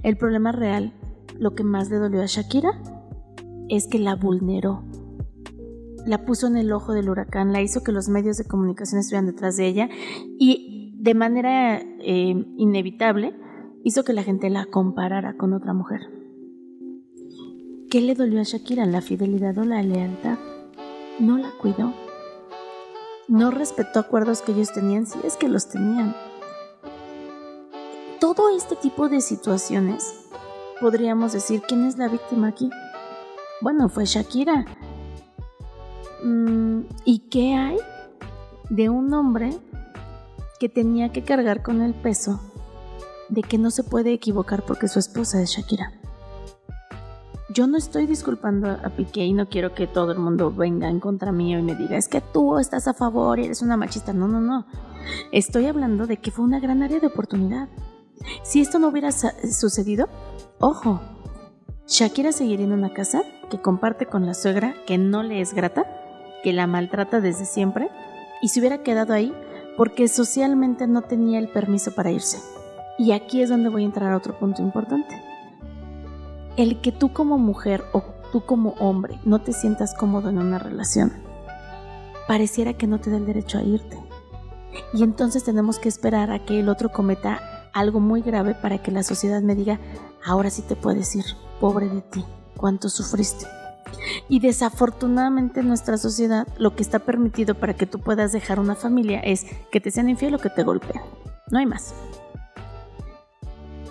El 0.04 0.18
problema 0.18 0.52
real, 0.52 0.94
lo 1.40 1.56
que 1.56 1.64
más 1.64 1.90
le 1.90 1.98
dolió 1.98 2.22
a 2.22 2.28
Shakira, 2.28 2.80
es 3.70 3.88
que 3.88 3.98
la 3.98 4.16
vulneró. 4.16 4.84
La 6.06 6.26
puso 6.26 6.48
en 6.48 6.58
el 6.58 6.72
ojo 6.72 6.94
del 6.94 7.10
huracán, 7.10 7.54
la 7.54 7.62
hizo 7.62 7.84
que 7.84 7.92
los 7.92 8.10
medios 8.10 8.38
de 8.38 8.46
comunicación 8.46 9.00
estuvieran 9.00 9.28
detrás 9.28 9.56
de 9.58 9.68
ella 9.68 9.90
y 10.40 10.96
de 11.00 11.14
manera 11.16 11.80
eh, 11.80 12.46
inevitable 12.58 13.36
hizo 13.84 14.04
que 14.04 14.14
la 14.14 14.24
gente 14.24 14.50
la 14.50 14.66
comparara 14.66 15.38
con 15.38 15.54
otra 15.54 15.74
mujer. 15.74 16.02
¿Qué 17.90 18.02
le 18.02 18.14
dolió 18.14 18.40
a 18.40 18.44
Shakira? 18.44 18.86
¿La 18.86 19.02
fidelidad 19.02 19.58
o 19.58 19.64
la 19.64 19.82
lealtad? 19.82 20.38
No 21.20 21.38
la 21.38 21.52
cuidó 21.60 21.94
no 23.32 23.50
respetó 23.50 24.02
acuerdos 24.02 24.42
que 24.42 24.52
ellos 24.52 24.74
tenían, 24.74 25.08
si 25.08 25.18
es 25.24 25.38
que 25.38 25.48
los 25.48 25.70
tenían. 25.70 26.14
Todo 28.20 28.54
este 28.54 28.76
tipo 28.76 29.08
de 29.08 29.22
situaciones, 29.22 30.26
podríamos 30.82 31.32
decir, 31.32 31.62
¿quién 31.66 31.86
es 31.86 31.98
la 31.98 32.10
víctima 32.10 32.50
aquí? 32.50 32.70
Bueno, 33.62 33.88
fue 33.88 34.04
Shakira. 34.04 34.66
Mm, 36.26 36.82
¿Y 37.06 37.20
qué 37.30 37.56
hay 37.56 37.78
de 38.70 38.90
un 38.90 39.14
hombre 39.14 39.58
que 40.60 40.68
tenía 40.68 41.14
que 41.14 41.24
cargar 41.24 41.64
con 41.64 41.82
el 41.82 41.94
peso 41.94 42.42
de 43.30 43.44
que 43.44 43.58
no 43.58 43.72
se 43.72 43.86
puede 43.86 44.12
equivocar 44.12 44.66
porque 44.66 44.90
su 44.90 45.00
esposa 45.00 45.42
es 45.42 45.52
Shakira? 45.52 46.01
Yo 47.54 47.68
no 47.68 47.78
estoy 47.78 48.06
disculpando 48.06 48.70
a 48.70 48.90
Piqué 48.90 49.26
y 49.26 49.34
no 49.34 49.50
quiero 49.50 49.74
que 49.74 49.88
todo 49.88 50.12
el 50.12 50.20
mundo 50.20 50.52
venga 50.52 50.90
en 50.90 51.00
contra 51.00 51.32
mío 51.32 51.60
y 51.60 51.64
me 51.64 51.76
diga, 51.76 51.98
es 51.98 52.08
que 52.08 52.22
tú 52.22 52.58
estás 52.60 52.88
a 52.88 52.94
favor 52.94 53.40
y 53.40 53.46
eres 53.46 53.62
una 53.62 53.78
machista. 53.78 54.14
No, 54.14 54.28
no, 54.28 54.40
no. 54.40 54.66
Estoy 55.32 55.66
hablando 55.66 56.08
de 56.08 56.18
que 56.18 56.32
fue 56.32 56.46
una 56.46 56.60
gran 56.60 56.84
área 56.84 57.00
de 57.00 57.08
oportunidad. 57.08 57.68
Si 58.44 58.62
esto 58.62 58.80
no 58.80 58.90
hubiera 58.90 59.12
sucedido, 59.12 60.08
ojo, 60.60 61.02
Shakira 61.88 62.32
seguiría 62.32 62.66
en 62.66 62.74
una 62.74 62.94
casa 62.94 63.24
que 63.50 63.62
comparte 63.62 64.06
con 64.06 64.26
la 64.26 64.34
suegra 64.34 64.76
que 64.86 64.98
no 64.98 65.24
le 65.24 65.42
es 65.42 65.54
grata, 65.54 65.86
que 66.44 66.54
la 66.54 66.68
maltrata 66.68 67.20
desde 67.20 67.46
siempre, 67.46 67.90
y 68.42 68.50
se 68.50 68.60
hubiera 68.60 68.84
quedado 68.84 69.14
ahí 69.14 69.34
porque 69.78 70.08
socialmente 70.08 70.88
no 70.88 71.02
tenía 71.02 71.40
el 71.40 71.50
permiso 71.50 71.94
para 71.94 72.12
irse. 72.12 72.40
Y 72.98 73.12
aquí 73.14 73.42
es 73.42 73.50
donde 73.50 73.70
voy 73.70 73.84
a 73.84 73.88
entrar 73.88 74.14
a 74.14 74.18
otro 74.18 74.38
punto 74.38 74.62
importante. 74.62 75.31
El 76.58 76.82
que 76.82 76.92
tú 76.92 77.14
como 77.14 77.38
mujer 77.38 77.84
o 77.94 78.04
tú 78.32 78.46
como 78.46 78.72
hombre 78.72 79.20
no 79.26 79.40
te 79.40 79.54
sientas 79.54 79.94
cómodo 79.94 80.30
en 80.30 80.38
una 80.38 80.60
relación, 80.60 81.14
pareciera 82.28 82.74
que 82.74 82.88
no 82.88 83.00
te 83.00 83.10
da 83.10 83.18
el 83.18 83.26
derecho 83.26 83.58
a 83.58 83.64
irte. 83.64 83.98
Y 84.94 85.04
entonces 85.04 85.44
tenemos 85.44 85.80
que 85.80 85.90
esperar 85.90 86.32
a 86.32 86.46
que 86.46 86.60
el 86.60 86.70
otro 86.70 86.92
cometa 86.92 87.70
algo 87.74 88.00
muy 88.00 88.22
grave 88.22 88.56
para 88.56 88.80
que 88.80 88.92
la 88.92 89.04
sociedad 89.04 89.42
me 89.42 89.56
diga, 89.56 89.80
ahora 90.26 90.50
sí 90.50 90.62
te 90.62 90.76
puedes 90.76 91.16
ir, 91.16 91.26
pobre 91.60 91.88
de 91.88 92.02
ti, 92.02 92.26
cuánto 92.58 92.90
sufriste. 92.90 93.46
Y 94.30 94.40
desafortunadamente 94.40 95.60
en 95.60 95.68
nuestra 95.68 95.98
sociedad 95.98 96.48
lo 96.58 96.76
que 96.76 96.84
está 96.84 97.00
permitido 97.00 97.56
para 97.56 97.76
que 97.76 97.86
tú 97.86 98.00
puedas 98.00 98.32
dejar 98.32 98.60
una 98.60 98.76
familia 98.76 99.20
es 99.20 99.46
que 99.72 99.82
te 99.82 99.92
sean 99.92 100.10
infiel 100.10 100.36
o 100.36 100.40
que 100.40 100.50
te 100.50 100.64
golpeen. 100.64 101.02
No 101.50 101.60
hay 101.60 101.66
más. 101.66 101.94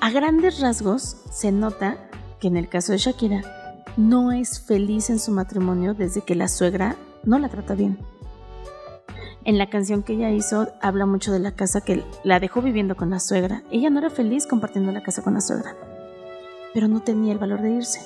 A 0.00 0.10
grandes 0.10 0.60
rasgos 0.60 1.16
se 1.30 1.52
nota 1.52 2.09
que 2.40 2.48
en 2.48 2.56
el 2.56 2.68
caso 2.68 2.92
de 2.92 2.98
Shakira 2.98 3.42
no 3.96 4.32
es 4.32 4.60
feliz 4.60 5.10
en 5.10 5.18
su 5.18 5.30
matrimonio 5.30 5.94
desde 5.94 6.22
que 6.22 6.34
la 6.34 6.48
suegra 6.48 6.96
no 7.24 7.38
la 7.38 7.48
trata 7.48 7.74
bien. 7.74 7.98
En 9.44 9.58
la 9.58 9.70
canción 9.70 10.02
que 10.02 10.14
ella 10.14 10.30
hizo 10.30 10.68
habla 10.82 11.06
mucho 11.06 11.32
de 11.32 11.38
la 11.38 11.52
casa 11.52 11.80
que 11.80 12.02
la 12.24 12.40
dejó 12.40 12.62
viviendo 12.62 12.96
con 12.96 13.10
la 13.10 13.20
suegra. 13.20 13.62
Ella 13.70 13.90
no 13.90 13.98
era 13.98 14.10
feliz 14.10 14.46
compartiendo 14.46 14.92
la 14.92 15.02
casa 15.02 15.22
con 15.22 15.34
la 15.34 15.40
suegra, 15.40 15.76
pero 16.74 16.88
no 16.88 17.00
tenía 17.00 17.32
el 17.32 17.38
valor 17.38 17.62
de 17.62 17.70
irse, 17.70 18.00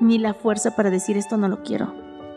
ni 0.00 0.18
la 0.18 0.34
fuerza 0.34 0.76
para 0.76 0.90
decir 0.90 1.16
esto 1.16 1.36
no 1.36 1.48
lo 1.48 1.62
quiero, 1.62 1.94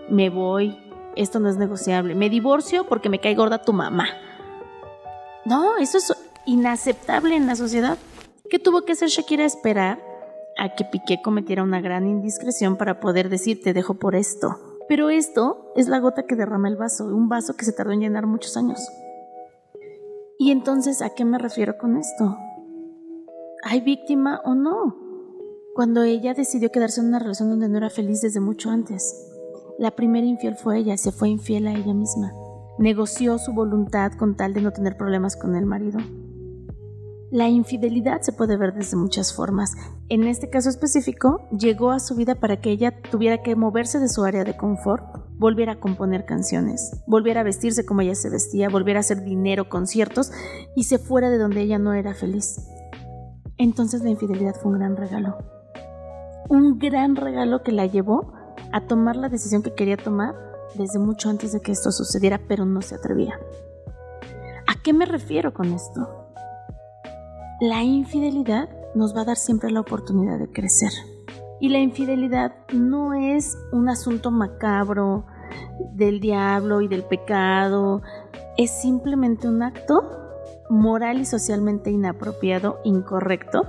me 0.10 0.30
voy, 0.30 0.78
esto 1.16 1.40
no 1.40 1.50
es 1.50 1.58
negociable, 1.58 2.16
me 2.16 2.30
divorcio 2.30 2.88
porque 2.88 3.10
me 3.10 3.20
cae 3.20 3.36
gorda 3.36 3.64
tu 3.64 3.74
mamá. 3.74 4.06
No, 5.46 5.78
eso 5.78 5.98
es 5.98 6.14
inaceptable 6.46 7.36
en 7.36 7.48
la 7.48 7.56
sociedad. 7.56 7.98
¿Qué 8.50 8.60
tuvo 8.60 8.84
que 8.84 8.94
hacer 8.94 9.10
Shakira 9.10 9.46
esperar 9.46 10.09
a 10.60 10.76
que 10.76 10.84
Piqué 10.84 11.22
cometiera 11.24 11.64
una 11.64 11.82
gran 11.82 12.08
indiscreción 12.08 12.76
para 12.76 13.00
poder 13.00 13.30
decir 13.30 13.62
te 13.64 13.74
dejo 13.74 13.96
por 13.96 14.16
esto? 14.16 14.58
Pero 14.88 15.10
esto 15.10 15.72
es 15.76 15.88
la 15.88 16.00
gota 16.00 16.24
que 16.24 16.36
derrama 16.36 16.68
el 16.68 16.76
vaso, 16.76 17.06
un 17.06 17.30
vaso 17.30 17.56
que 17.56 17.66
se 17.66 17.74
tardó 17.74 17.92
en 17.92 18.02
llenar 18.02 18.28
muchos 18.28 18.58
años. 18.58 18.80
Y 20.38 20.52
entonces, 20.52 21.02
¿a 21.02 21.14
qué 21.16 21.26
me 21.26 21.38
refiero 21.38 21.78
con 21.78 21.98
esto? 21.98 22.38
¿Hay 23.64 23.82
víctima 23.82 24.42
o 24.46 24.56
no? 24.56 24.96
Cuando 25.76 26.04
ella 26.04 26.34
decidió 26.34 26.72
quedarse 26.72 27.02
en 27.02 27.08
una 27.08 27.20
relación 27.20 27.50
donde 27.50 27.70
no 27.70 27.78
era 27.78 27.90
feliz 27.90 28.22
desde 28.22 28.40
mucho 28.40 28.70
antes. 28.70 29.28
La 29.78 29.92
primera 29.92 30.26
infiel 30.26 30.56
fue 30.56 30.80
ella, 30.80 30.98
se 30.98 31.12
fue 31.12 31.30
infiel 31.30 31.68
a 31.68 31.74
ella 31.74 31.94
misma. 31.94 32.34
Negoció 32.80 33.38
su 33.38 33.54
voluntad 33.54 34.14
con 34.14 34.36
tal 34.36 34.54
de 34.54 34.62
no 34.62 34.72
tener 34.72 34.98
problemas 34.98 35.36
con 35.36 35.56
el 35.56 35.66
marido. 35.66 36.00
La 37.32 37.48
infidelidad 37.48 38.22
se 38.22 38.34
puede 38.34 38.58
ver 38.58 38.74
desde 38.74 38.98
muchas 38.98 39.34
formas. 39.34 39.76
En 40.12 40.24
este 40.24 40.50
caso 40.50 40.70
específico, 40.70 41.48
llegó 41.56 41.92
a 41.92 42.00
su 42.00 42.16
vida 42.16 42.34
para 42.34 42.60
que 42.60 42.72
ella 42.72 43.00
tuviera 43.12 43.44
que 43.44 43.56
moverse 43.56 44.00
de 44.00 44.10
su 44.10 44.24
área 44.24 44.44
de 44.44 44.58
confort, 44.58 45.06
volviera 45.38 45.74
a 45.74 45.80
componer 45.80 46.26
canciones, 46.26 47.04
volviera 47.06 47.42
a 47.42 47.44
vestirse 47.44 47.86
como 47.86 48.02
ella 48.02 48.16
se 48.16 48.32
vestía, 48.32 48.70
volviera 48.70 49.00
a 49.00 49.02
hacer 49.02 49.24
dinero, 49.24 49.70
conciertos 49.70 50.32
y 50.76 50.86
se 50.86 50.98
fuera 50.98 51.30
de 51.30 51.38
donde 51.38 51.62
ella 51.62 51.78
no 51.78 51.94
era 51.94 52.16
feliz. 52.16 52.68
Entonces 53.58 54.02
la 54.02 54.10
infidelidad 54.10 54.56
fue 54.56 54.72
un 54.72 54.80
gran 54.80 54.98
regalo. 54.98 55.38
Un 56.50 56.80
gran 56.80 57.16
regalo 57.16 57.62
que 57.62 57.72
la 57.72 57.86
llevó 57.86 58.34
a 58.72 58.88
tomar 58.88 59.16
la 59.16 59.30
decisión 59.30 59.62
que 59.62 59.76
quería 59.76 59.98
tomar 59.98 60.34
desde 60.74 60.98
mucho 60.98 61.30
antes 61.30 61.52
de 61.52 61.62
que 61.62 61.72
esto 61.72 61.92
sucediera, 61.92 62.42
pero 62.48 62.66
no 62.66 62.82
se 62.82 62.96
atrevía. 62.96 63.40
¿A 64.66 64.82
qué 64.82 64.92
me 64.92 65.06
refiero 65.06 65.54
con 65.54 65.72
esto? 65.72 66.26
La 67.62 67.84
infidelidad 67.84 68.70
nos 68.96 69.16
va 69.16 69.22
a 69.22 69.26
dar 69.26 69.38
siempre 69.38 69.72
la 69.72 69.82
oportunidad 69.82 70.40
de 70.40 70.52
crecer. 70.52 70.92
Y 71.60 71.70
la 71.70 71.80
infidelidad 71.80 72.54
no 72.74 73.14
es 73.14 73.58
un 73.72 73.90
asunto 73.90 74.32
macabro 74.32 75.26
del 75.94 76.20
diablo 76.20 76.82
y 76.82 76.88
del 76.88 77.04
pecado, 77.04 78.02
es 78.58 78.72
simplemente 78.82 79.48
un 79.48 79.64
acto 79.64 80.20
moral 80.70 81.20
y 81.20 81.26
socialmente 81.26 81.90
inapropiado, 81.90 82.80
incorrecto, 82.84 83.66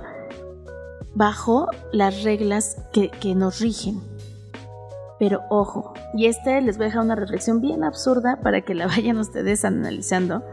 bajo 1.15 1.67
las 1.91 2.23
reglas 2.23 2.77
que, 2.93 3.35
nos 3.35 3.59
rigen. 3.59 4.01
Pero 5.19 5.41
ojo, 5.49 5.93
y 6.15 6.27
este 6.27 6.61
les 6.61 6.77
voy 6.77 6.85
a 6.85 6.87
dejar 6.87 7.03
una 7.03 7.15
reflexión 7.15 7.61
bien 7.61 7.83
absurda 7.83 8.39
para 8.41 8.61
que 8.61 8.75
la 8.75 8.87
vayan 8.87 9.17
ustedes 9.17 9.65
analizando 9.65 10.43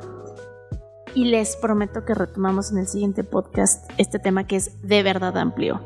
y 1.14 1.24
les 1.26 1.56
prometo 1.56 2.04
que 2.04 2.14
retomamos 2.14 2.70
en 2.70 2.78
el 2.78 2.86
siguiente 2.86 3.24
podcast 3.24 3.90
este 3.98 4.18
tema 4.18 4.46
que 4.46 4.56
es 4.56 4.80
de 4.82 5.02
verdad 5.02 5.36
amplio. 5.36 5.80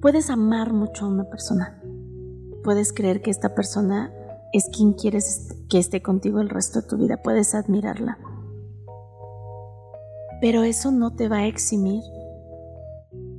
Puedes 0.00 0.30
amar 0.30 0.72
mucho 0.72 1.04
a 1.04 1.08
una 1.08 1.24
persona. 1.24 1.80
Puedes 2.62 2.92
creer 2.92 3.22
que 3.22 3.30
esta 3.30 3.54
persona 3.54 4.12
es 4.52 4.68
quien 4.68 4.92
quieres 4.92 5.54
que 5.68 5.78
esté 5.78 6.02
contigo 6.02 6.40
el 6.40 6.48
resto 6.48 6.80
de 6.80 6.88
tu 6.88 6.96
vida. 6.96 7.22
Puedes 7.22 7.54
admirarla. 7.54 8.18
Pero 10.40 10.62
eso 10.62 10.90
no 10.90 11.14
te 11.14 11.28
va 11.28 11.38
a 11.38 11.46
eximir 11.46 12.02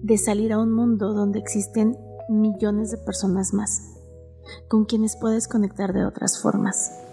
de 0.01 0.17
salir 0.17 0.53
a 0.53 0.59
un 0.59 0.73
mundo 0.73 1.13
donde 1.13 1.39
existen 1.39 1.97
millones 2.29 2.91
de 2.91 2.97
personas 2.97 3.53
más, 3.53 3.81
con 4.67 4.85
quienes 4.85 5.15
puedes 5.15 5.47
conectar 5.47 5.93
de 5.93 6.05
otras 6.05 6.41
formas. 6.41 7.06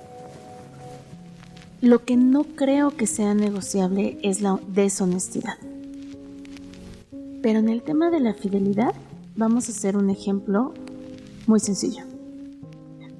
Lo 1.84 2.02
que 2.02 2.16
no 2.16 2.44
creo 2.44 2.96
que 2.96 3.06
sea 3.06 3.34
negociable 3.34 4.18
es 4.22 4.40
la 4.40 4.58
deshonestidad. 4.68 5.58
Pero 7.42 7.58
en 7.58 7.68
el 7.68 7.82
tema 7.82 8.08
de 8.08 8.20
la 8.20 8.32
fidelidad, 8.32 8.94
vamos 9.36 9.68
a 9.68 9.72
hacer 9.72 9.94
un 9.98 10.08
ejemplo 10.08 10.72
muy 11.46 11.60
sencillo. 11.60 12.02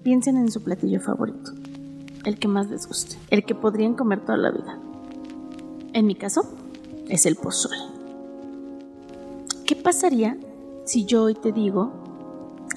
Piensen 0.03 0.38
en 0.38 0.50
su 0.50 0.62
platillo 0.62 0.98
favorito, 0.98 1.53
el 2.24 2.38
que 2.38 2.48
más 2.48 2.70
les 2.70 2.88
guste, 2.88 3.18
el 3.29 3.44
que 3.44 3.55
podrían 3.55 3.92
comer 3.92 4.24
toda 4.24 4.38
la 4.38 4.50
vida. 4.50 4.79
En 5.92 6.07
mi 6.07 6.14
caso, 6.14 6.50
es 7.11 7.27
el 7.27 7.37
pozole. 7.37 7.77
¿Qué 9.66 9.77
pasaría 9.77 10.38
si 10.87 11.05
yo 11.05 11.24
hoy 11.24 11.35
te 11.35 11.53
digo 11.53 11.92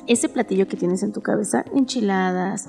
ese 0.06 0.28
platillo 0.28 0.68
que 0.68 0.76
tienes 0.76 1.02
en 1.02 1.14
tu 1.14 1.22
cabeza, 1.22 1.64
enchiladas, 1.74 2.68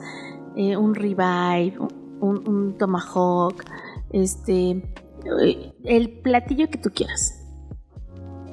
eh, 0.55 0.77
un 0.77 0.95
ribeye, 0.95 1.77
un, 2.21 2.77
tomahawk, 2.79 3.65
este, 4.11 4.83
el 5.85 6.21
platillo 6.21 6.69
que 6.71 6.79
tú 6.79 6.91
quieras. 6.91 7.35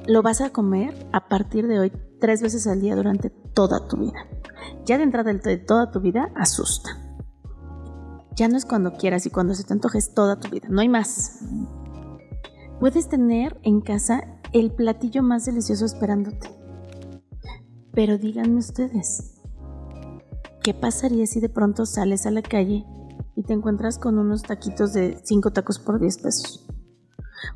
Lo 0.06 0.22
vas 0.22 0.40
a 0.40 0.50
comer 0.50 0.94
a 1.12 1.28
partir 1.28 1.66
de 1.66 1.80
hoy 1.80 1.92
tres 2.20 2.42
veces 2.42 2.66
al 2.66 2.80
día 2.80 2.96
durante 2.96 3.30
toda 3.30 3.86
tu 3.88 3.96
vida. 3.96 4.26
Ya 4.84 4.98
de 4.98 5.04
entrada 5.04 5.32
de 5.32 5.56
toda 5.56 5.90
tu 5.90 6.00
vida, 6.00 6.30
asusta. 6.34 6.90
Ya 8.36 8.48
no 8.48 8.56
es 8.56 8.64
cuando 8.64 8.92
quieras 8.92 9.26
y 9.26 9.30
cuando 9.30 9.54
se 9.54 9.64
te 9.64 9.72
antojes 9.72 10.14
toda 10.14 10.38
tu 10.38 10.48
vida, 10.50 10.68
no 10.68 10.80
hay 10.80 10.88
más. 10.88 11.40
Puedes 12.78 13.08
tener 13.08 13.58
en 13.62 13.80
casa 13.80 14.38
el 14.52 14.70
platillo 14.70 15.22
más 15.22 15.46
delicioso 15.46 15.86
esperándote. 15.86 16.50
Pero 17.92 18.18
díganme 18.18 18.58
ustedes, 18.58 19.40
¿qué 20.62 20.74
pasaría 20.74 21.26
si 21.26 21.40
de 21.40 21.48
pronto 21.48 21.86
sales 21.86 22.26
a 22.26 22.30
la 22.30 22.42
calle 22.42 22.84
y 23.36 23.42
te 23.42 23.52
encuentras 23.52 23.98
con 23.98 24.18
unos 24.18 24.42
taquitos 24.42 24.94
de 24.94 25.20
5 25.22 25.52
tacos 25.52 25.78
por 25.78 26.00
10 26.00 26.18
pesos. 26.18 26.66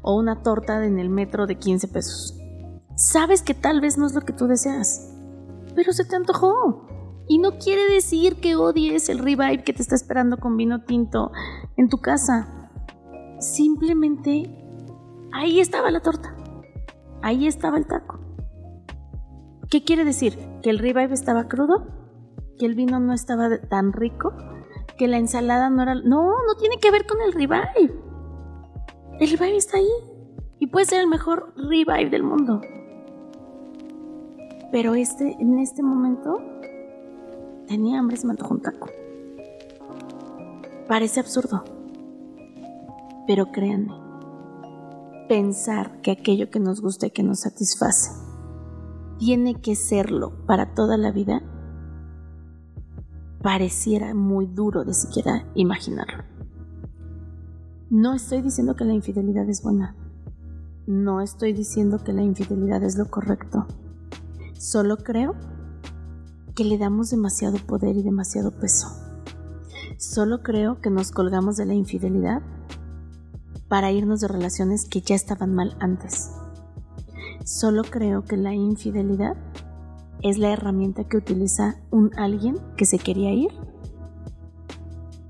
O 0.03 0.17
una 0.17 0.43
torta 0.43 0.85
en 0.85 0.99
el 0.99 1.09
metro 1.09 1.47
de 1.47 1.57
15 1.57 1.89
pesos. 1.89 2.39
Sabes 2.97 3.43
que 3.43 3.55
tal 3.55 3.81
vez 3.81 3.97
no 3.97 4.07
es 4.07 4.15
lo 4.15 4.21
que 4.21 4.35
tú 4.35 4.47
deseas, 4.47 5.11
pero 5.75 5.93
se 5.93 6.05
te 6.05 6.17
antojó. 6.17 6.87
Y 7.27 7.39
no 7.39 7.59
quiere 7.59 7.91
decir 7.91 8.37
que 8.41 8.57
odies 8.57 9.09
el 9.09 9.21
revive 9.21 9.65
que 9.65 9.73
te 9.73 9.83
está 9.83 9.95
esperando 9.95 10.37
con 10.37 10.57
vino 10.57 10.85
tinto 10.85 11.33
en 11.77 11.89
tu 11.89 11.99
casa. 11.99 12.71
Simplemente 13.39 14.55
ahí 15.33 15.61
estaba 15.61 15.91
la 15.91 16.01
torta. 16.01 16.37
Ahí 17.23 17.47
estaba 17.47 17.79
el 17.79 17.87
taco. 17.87 18.19
¿Qué 19.71 19.85
quiere 19.85 20.05
decir? 20.05 20.37
¿Que 20.63 20.71
el 20.71 20.79
revive 20.79 21.15
estaba 21.15 21.49
crudo? 21.49 21.87
¿Que 22.59 22.67
el 22.67 22.75
vino 22.75 22.99
no 22.99 23.15
estaba 23.15 23.49
tan 23.69 23.93
rico? 23.93 24.35
Que 25.01 25.09
la 25.09 25.17
ensalada 25.17 25.71
no 25.71 25.83
era... 25.83 25.95
No, 25.95 26.31
no 26.47 26.55
tiene 26.59 26.77
que 26.77 26.91
ver 26.91 27.07
con 27.07 27.23
el 27.23 27.33
revive. 27.33 27.91
El 29.19 29.31
revive 29.31 29.57
está 29.57 29.79
ahí. 29.79 29.89
Y 30.59 30.67
puede 30.67 30.85
ser 30.85 31.01
el 31.01 31.07
mejor 31.07 31.55
revive 31.57 32.11
del 32.11 32.23
mundo. 32.23 32.61
Pero 34.71 34.95
este, 34.95 35.39
en 35.41 35.59
este 35.59 35.83
momento, 35.83 36.39
tenía 37.67 37.99
hambre 37.99 38.19
se 38.19 38.27
me 38.27 38.33
antojó 38.33 38.53
un 38.53 38.61
taco. 38.61 38.91
Parece 40.87 41.21
absurdo. 41.21 41.65
Pero 43.27 43.53
créanme, 43.53 43.95
pensar 45.31 46.03
que 46.03 46.11
aquello 46.11 46.51
que 46.51 46.61
nos 46.61 46.83
gusta 46.83 47.07
y 47.07 47.11
que 47.11 47.23
nos 47.23 47.41
satisface 47.41 48.11
tiene 49.19 49.63
que 49.63 49.77
serlo 49.77 50.45
para 50.45 50.75
toda 50.75 50.99
la 50.99 51.11
vida, 51.11 51.41
pareciera 53.43 54.15
muy 54.15 54.47
duro 54.47 54.85
de 54.85 54.95
siquiera 54.95 55.47
imaginarlo. 55.55 56.25
No 57.89 58.15
estoy 58.15 58.43
diciendo 58.43 58.77
que 58.77 58.85
la 58.85 58.93
infidelidad 58.93 59.49
es 59.49 59.63
buena. 59.63 59.97
No 60.87 61.21
estoy 61.21 61.53
diciendo 61.53 61.99
que 62.05 62.13
la 62.13 62.23
infidelidad 62.23 62.83
es 62.83 62.97
lo 62.97 63.11
correcto. 63.11 63.67
Solo 64.55 64.99
creo 64.99 65.35
que 66.55 66.65
le 66.65 66.79
damos 66.79 67.11
demasiado 67.11 67.59
poder 67.59 67.97
y 67.97 68.03
demasiado 68.03 68.51
peso. 68.51 68.89
Solo 69.97 70.43
creo 70.43 70.81
que 70.81 70.91
nos 70.91 71.11
colgamos 71.11 71.57
de 71.57 71.67
la 71.67 71.75
infidelidad 71.75 72.43
para 73.69 73.93
irnos 73.93 74.21
de 74.21 74.29
relaciones 74.29 74.85
que 74.85 75.01
ya 75.01 75.15
estaban 75.15 75.55
mal 75.55 75.77
antes. 75.81 76.31
Solo 77.45 77.83
creo 77.85 78.25
que 78.25 78.37
la 78.37 78.55
infidelidad 78.55 79.37
es 80.23 80.39
la 80.39 80.53
herramienta 80.53 81.05
que 81.05 81.17
utiliza 81.17 81.77
un 81.91 82.11
alguien 82.17 82.59
que 82.77 82.85
se 82.85 82.99
quería 82.99 83.33
ir, 83.33 83.51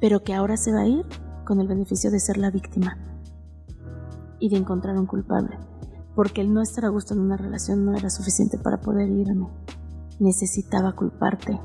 pero 0.00 0.22
que 0.24 0.34
ahora 0.34 0.56
se 0.56 0.72
va 0.72 0.80
a 0.80 0.86
ir 0.86 1.04
con 1.44 1.60
el 1.60 1.68
beneficio 1.68 2.10
de 2.10 2.20
ser 2.20 2.38
la 2.38 2.50
víctima 2.50 2.98
y 4.40 4.48
de 4.48 4.56
encontrar 4.56 4.96
un 4.98 5.06
culpable, 5.06 5.58
porque 6.14 6.40
el 6.40 6.52
no 6.52 6.62
estar 6.62 6.84
a 6.84 6.88
gusto 6.88 7.14
en 7.14 7.20
una 7.20 7.36
relación 7.36 7.84
no 7.84 7.94
era 7.94 8.10
suficiente 8.10 8.58
para 8.58 8.80
poder 8.80 9.08
irme. 9.08 9.48
Necesitaba 10.18 10.92
culparte. 10.92 11.60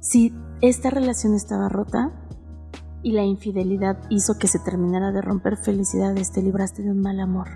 Si 0.00 0.34
esta 0.60 0.90
relación 0.90 1.34
estaba 1.34 1.68
rota 1.68 2.12
y 3.02 3.12
la 3.12 3.24
infidelidad 3.24 3.98
hizo 4.10 4.38
que 4.38 4.48
se 4.48 4.58
terminara 4.58 5.10
de 5.12 5.22
romper 5.22 5.56
felicidades, 5.56 6.32
te 6.32 6.42
libraste 6.42 6.82
de 6.82 6.92
un 6.92 7.00
mal 7.00 7.20
amor. 7.20 7.48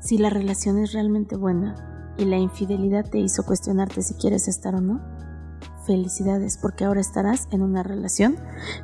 Si 0.00 0.16
la 0.16 0.30
relación 0.30 0.78
es 0.78 0.92
realmente 0.92 1.36
buena 1.36 1.87
y 2.18 2.24
la 2.24 2.36
infidelidad 2.36 3.08
te 3.08 3.18
hizo 3.18 3.44
cuestionarte 3.44 4.02
si 4.02 4.14
quieres 4.14 4.48
estar 4.48 4.74
o 4.74 4.80
no, 4.80 5.00
felicidades 5.86 6.58
porque 6.58 6.84
ahora 6.84 7.00
estarás 7.00 7.48
en 7.50 7.62
una 7.62 7.82
relación 7.82 8.36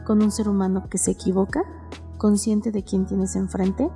con 0.07 0.23
un 0.23 0.31
ser 0.31 0.49
humano 0.49 0.89
que 0.89 0.99
se 0.99 1.11
equivoca, 1.11 1.63
consciente 2.17 2.71
de 2.71 2.85
quién 2.85 3.05
tienes 3.05 3.37
enfrente 3.37 3.91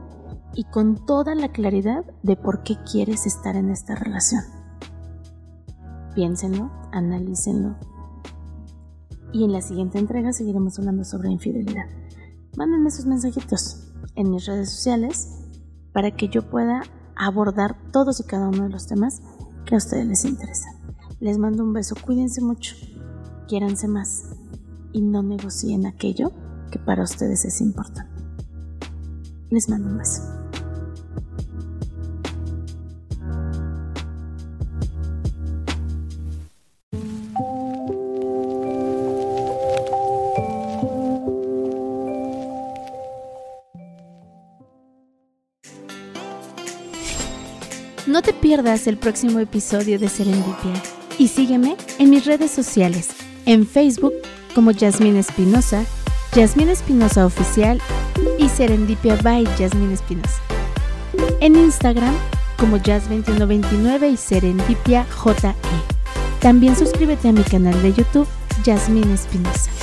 y 0.55 0.65
con 0.65 1.07
toda 1.07 1.35
la 1.35 1.49
claridad 1.51 2.05
de 2.23 2.37
por 2.37 2.63
qué 2.63 2.77
quieres 2.91 3.27
estar 3.27 3.57
en 3.57 3.71
esta 3.71 3.95
relación. 3.95 4.43
Piénsenlo, 6.15 6.71
analícenlo. 6.93 7.77
Y 9.33 9.45
en 9.45 9.53
la 9.53 9.63
siguiente 9.63 9.99
entrega 9.99 10.33
seguiremos 10.33 10.79
hablando 10.79 11.05
sobre 11.05 11.31
infidelidad. 11.31 11.87
Mándenme 12.57 12.91
sus 12.91 13.07
mensajitos 13.07 13.93
en 14.17 14.31
mis 14.31 14.47
redes 14.47 14.71
sociales 14.71 15.39
para 15.93 16.11
que 16.11 16.29
yo 16.29 16.49
pueda 16.51 16.83
abordar 17.19 17.77
todos 17.93 18.21
y 18.21 18.25
cada 18.25 18.49
uno 18.49 18.65
de 18.65 18.71
los 18.71 18.87
temas 18.87 19.21
que 19.67 19.75
a 19.75 19.79
ustedes 19.79 20.07
les 20.07 20.25
interesan. 20.25 20.75
Les 21.21 21.37
mando 21.37 21.65
un 21.65 21.73
beso, 21.73 21.95
cuídense 22.01 22.41
mucho 22.41 22.77
quiéranse 23.49 23.89
más 23.89 24.25
y 24.93 25.01
no 25.01 25.23
negocien 25.23 25.87
aquello 25.87 26.31
que 26.71 26.79
para 26.79 27.03
ustedes 27.03 27.45
es 27.47 27.61
importante. 27.61 28.13
Les 29.51 29.69
mando 29.69 29.89
un 29.89 29.99
beso. 29.99 30.38
Pierdas 48.49 48.87
el 48.87 48.97
próximo 48.97 49.41
episodio 49.41 49.99
de 49.99 50.09
Serendipia 50.09 50.73
y 51.19 51.29
sígueme 51.29 51.77
en 51.99 52.09
mis 52.09 52.25
redes 52.25 52.51
sociales 52.51 53.11
en 53.45 53.67
Facebook 53.67 54.15
como 54.55 54.71
Yasmín 54.71 55.17
Espinosa, 55.17 55.85
Yasmín 56.35 56.71
Espinosa 56.71 57.27
Oficial 57.27 57.79
y 58.39 58.49
Serendipia 58.49 59.17
by 59.17 59.47
Yasmín 59.59 59.93
Espinosa. 59.93 60.41
En 61.41 61.57
Instagram 61.57 62.15
como 62.57 62.79
Jazz2129 62.79 64.15
y 64.15 64.17
Serendipia 64.17 65.05
JE. 65.23 65.55
También 66.41 66.75
suscríbete 66.75 67.29
a 67.29 67.33
mi 67.33 67.43
canal 67.43 67.83
de 67.83 67.93
YouTube 67.93 68.29
Yasmín 68.65 69.11
Espinosa. 69.11 69.78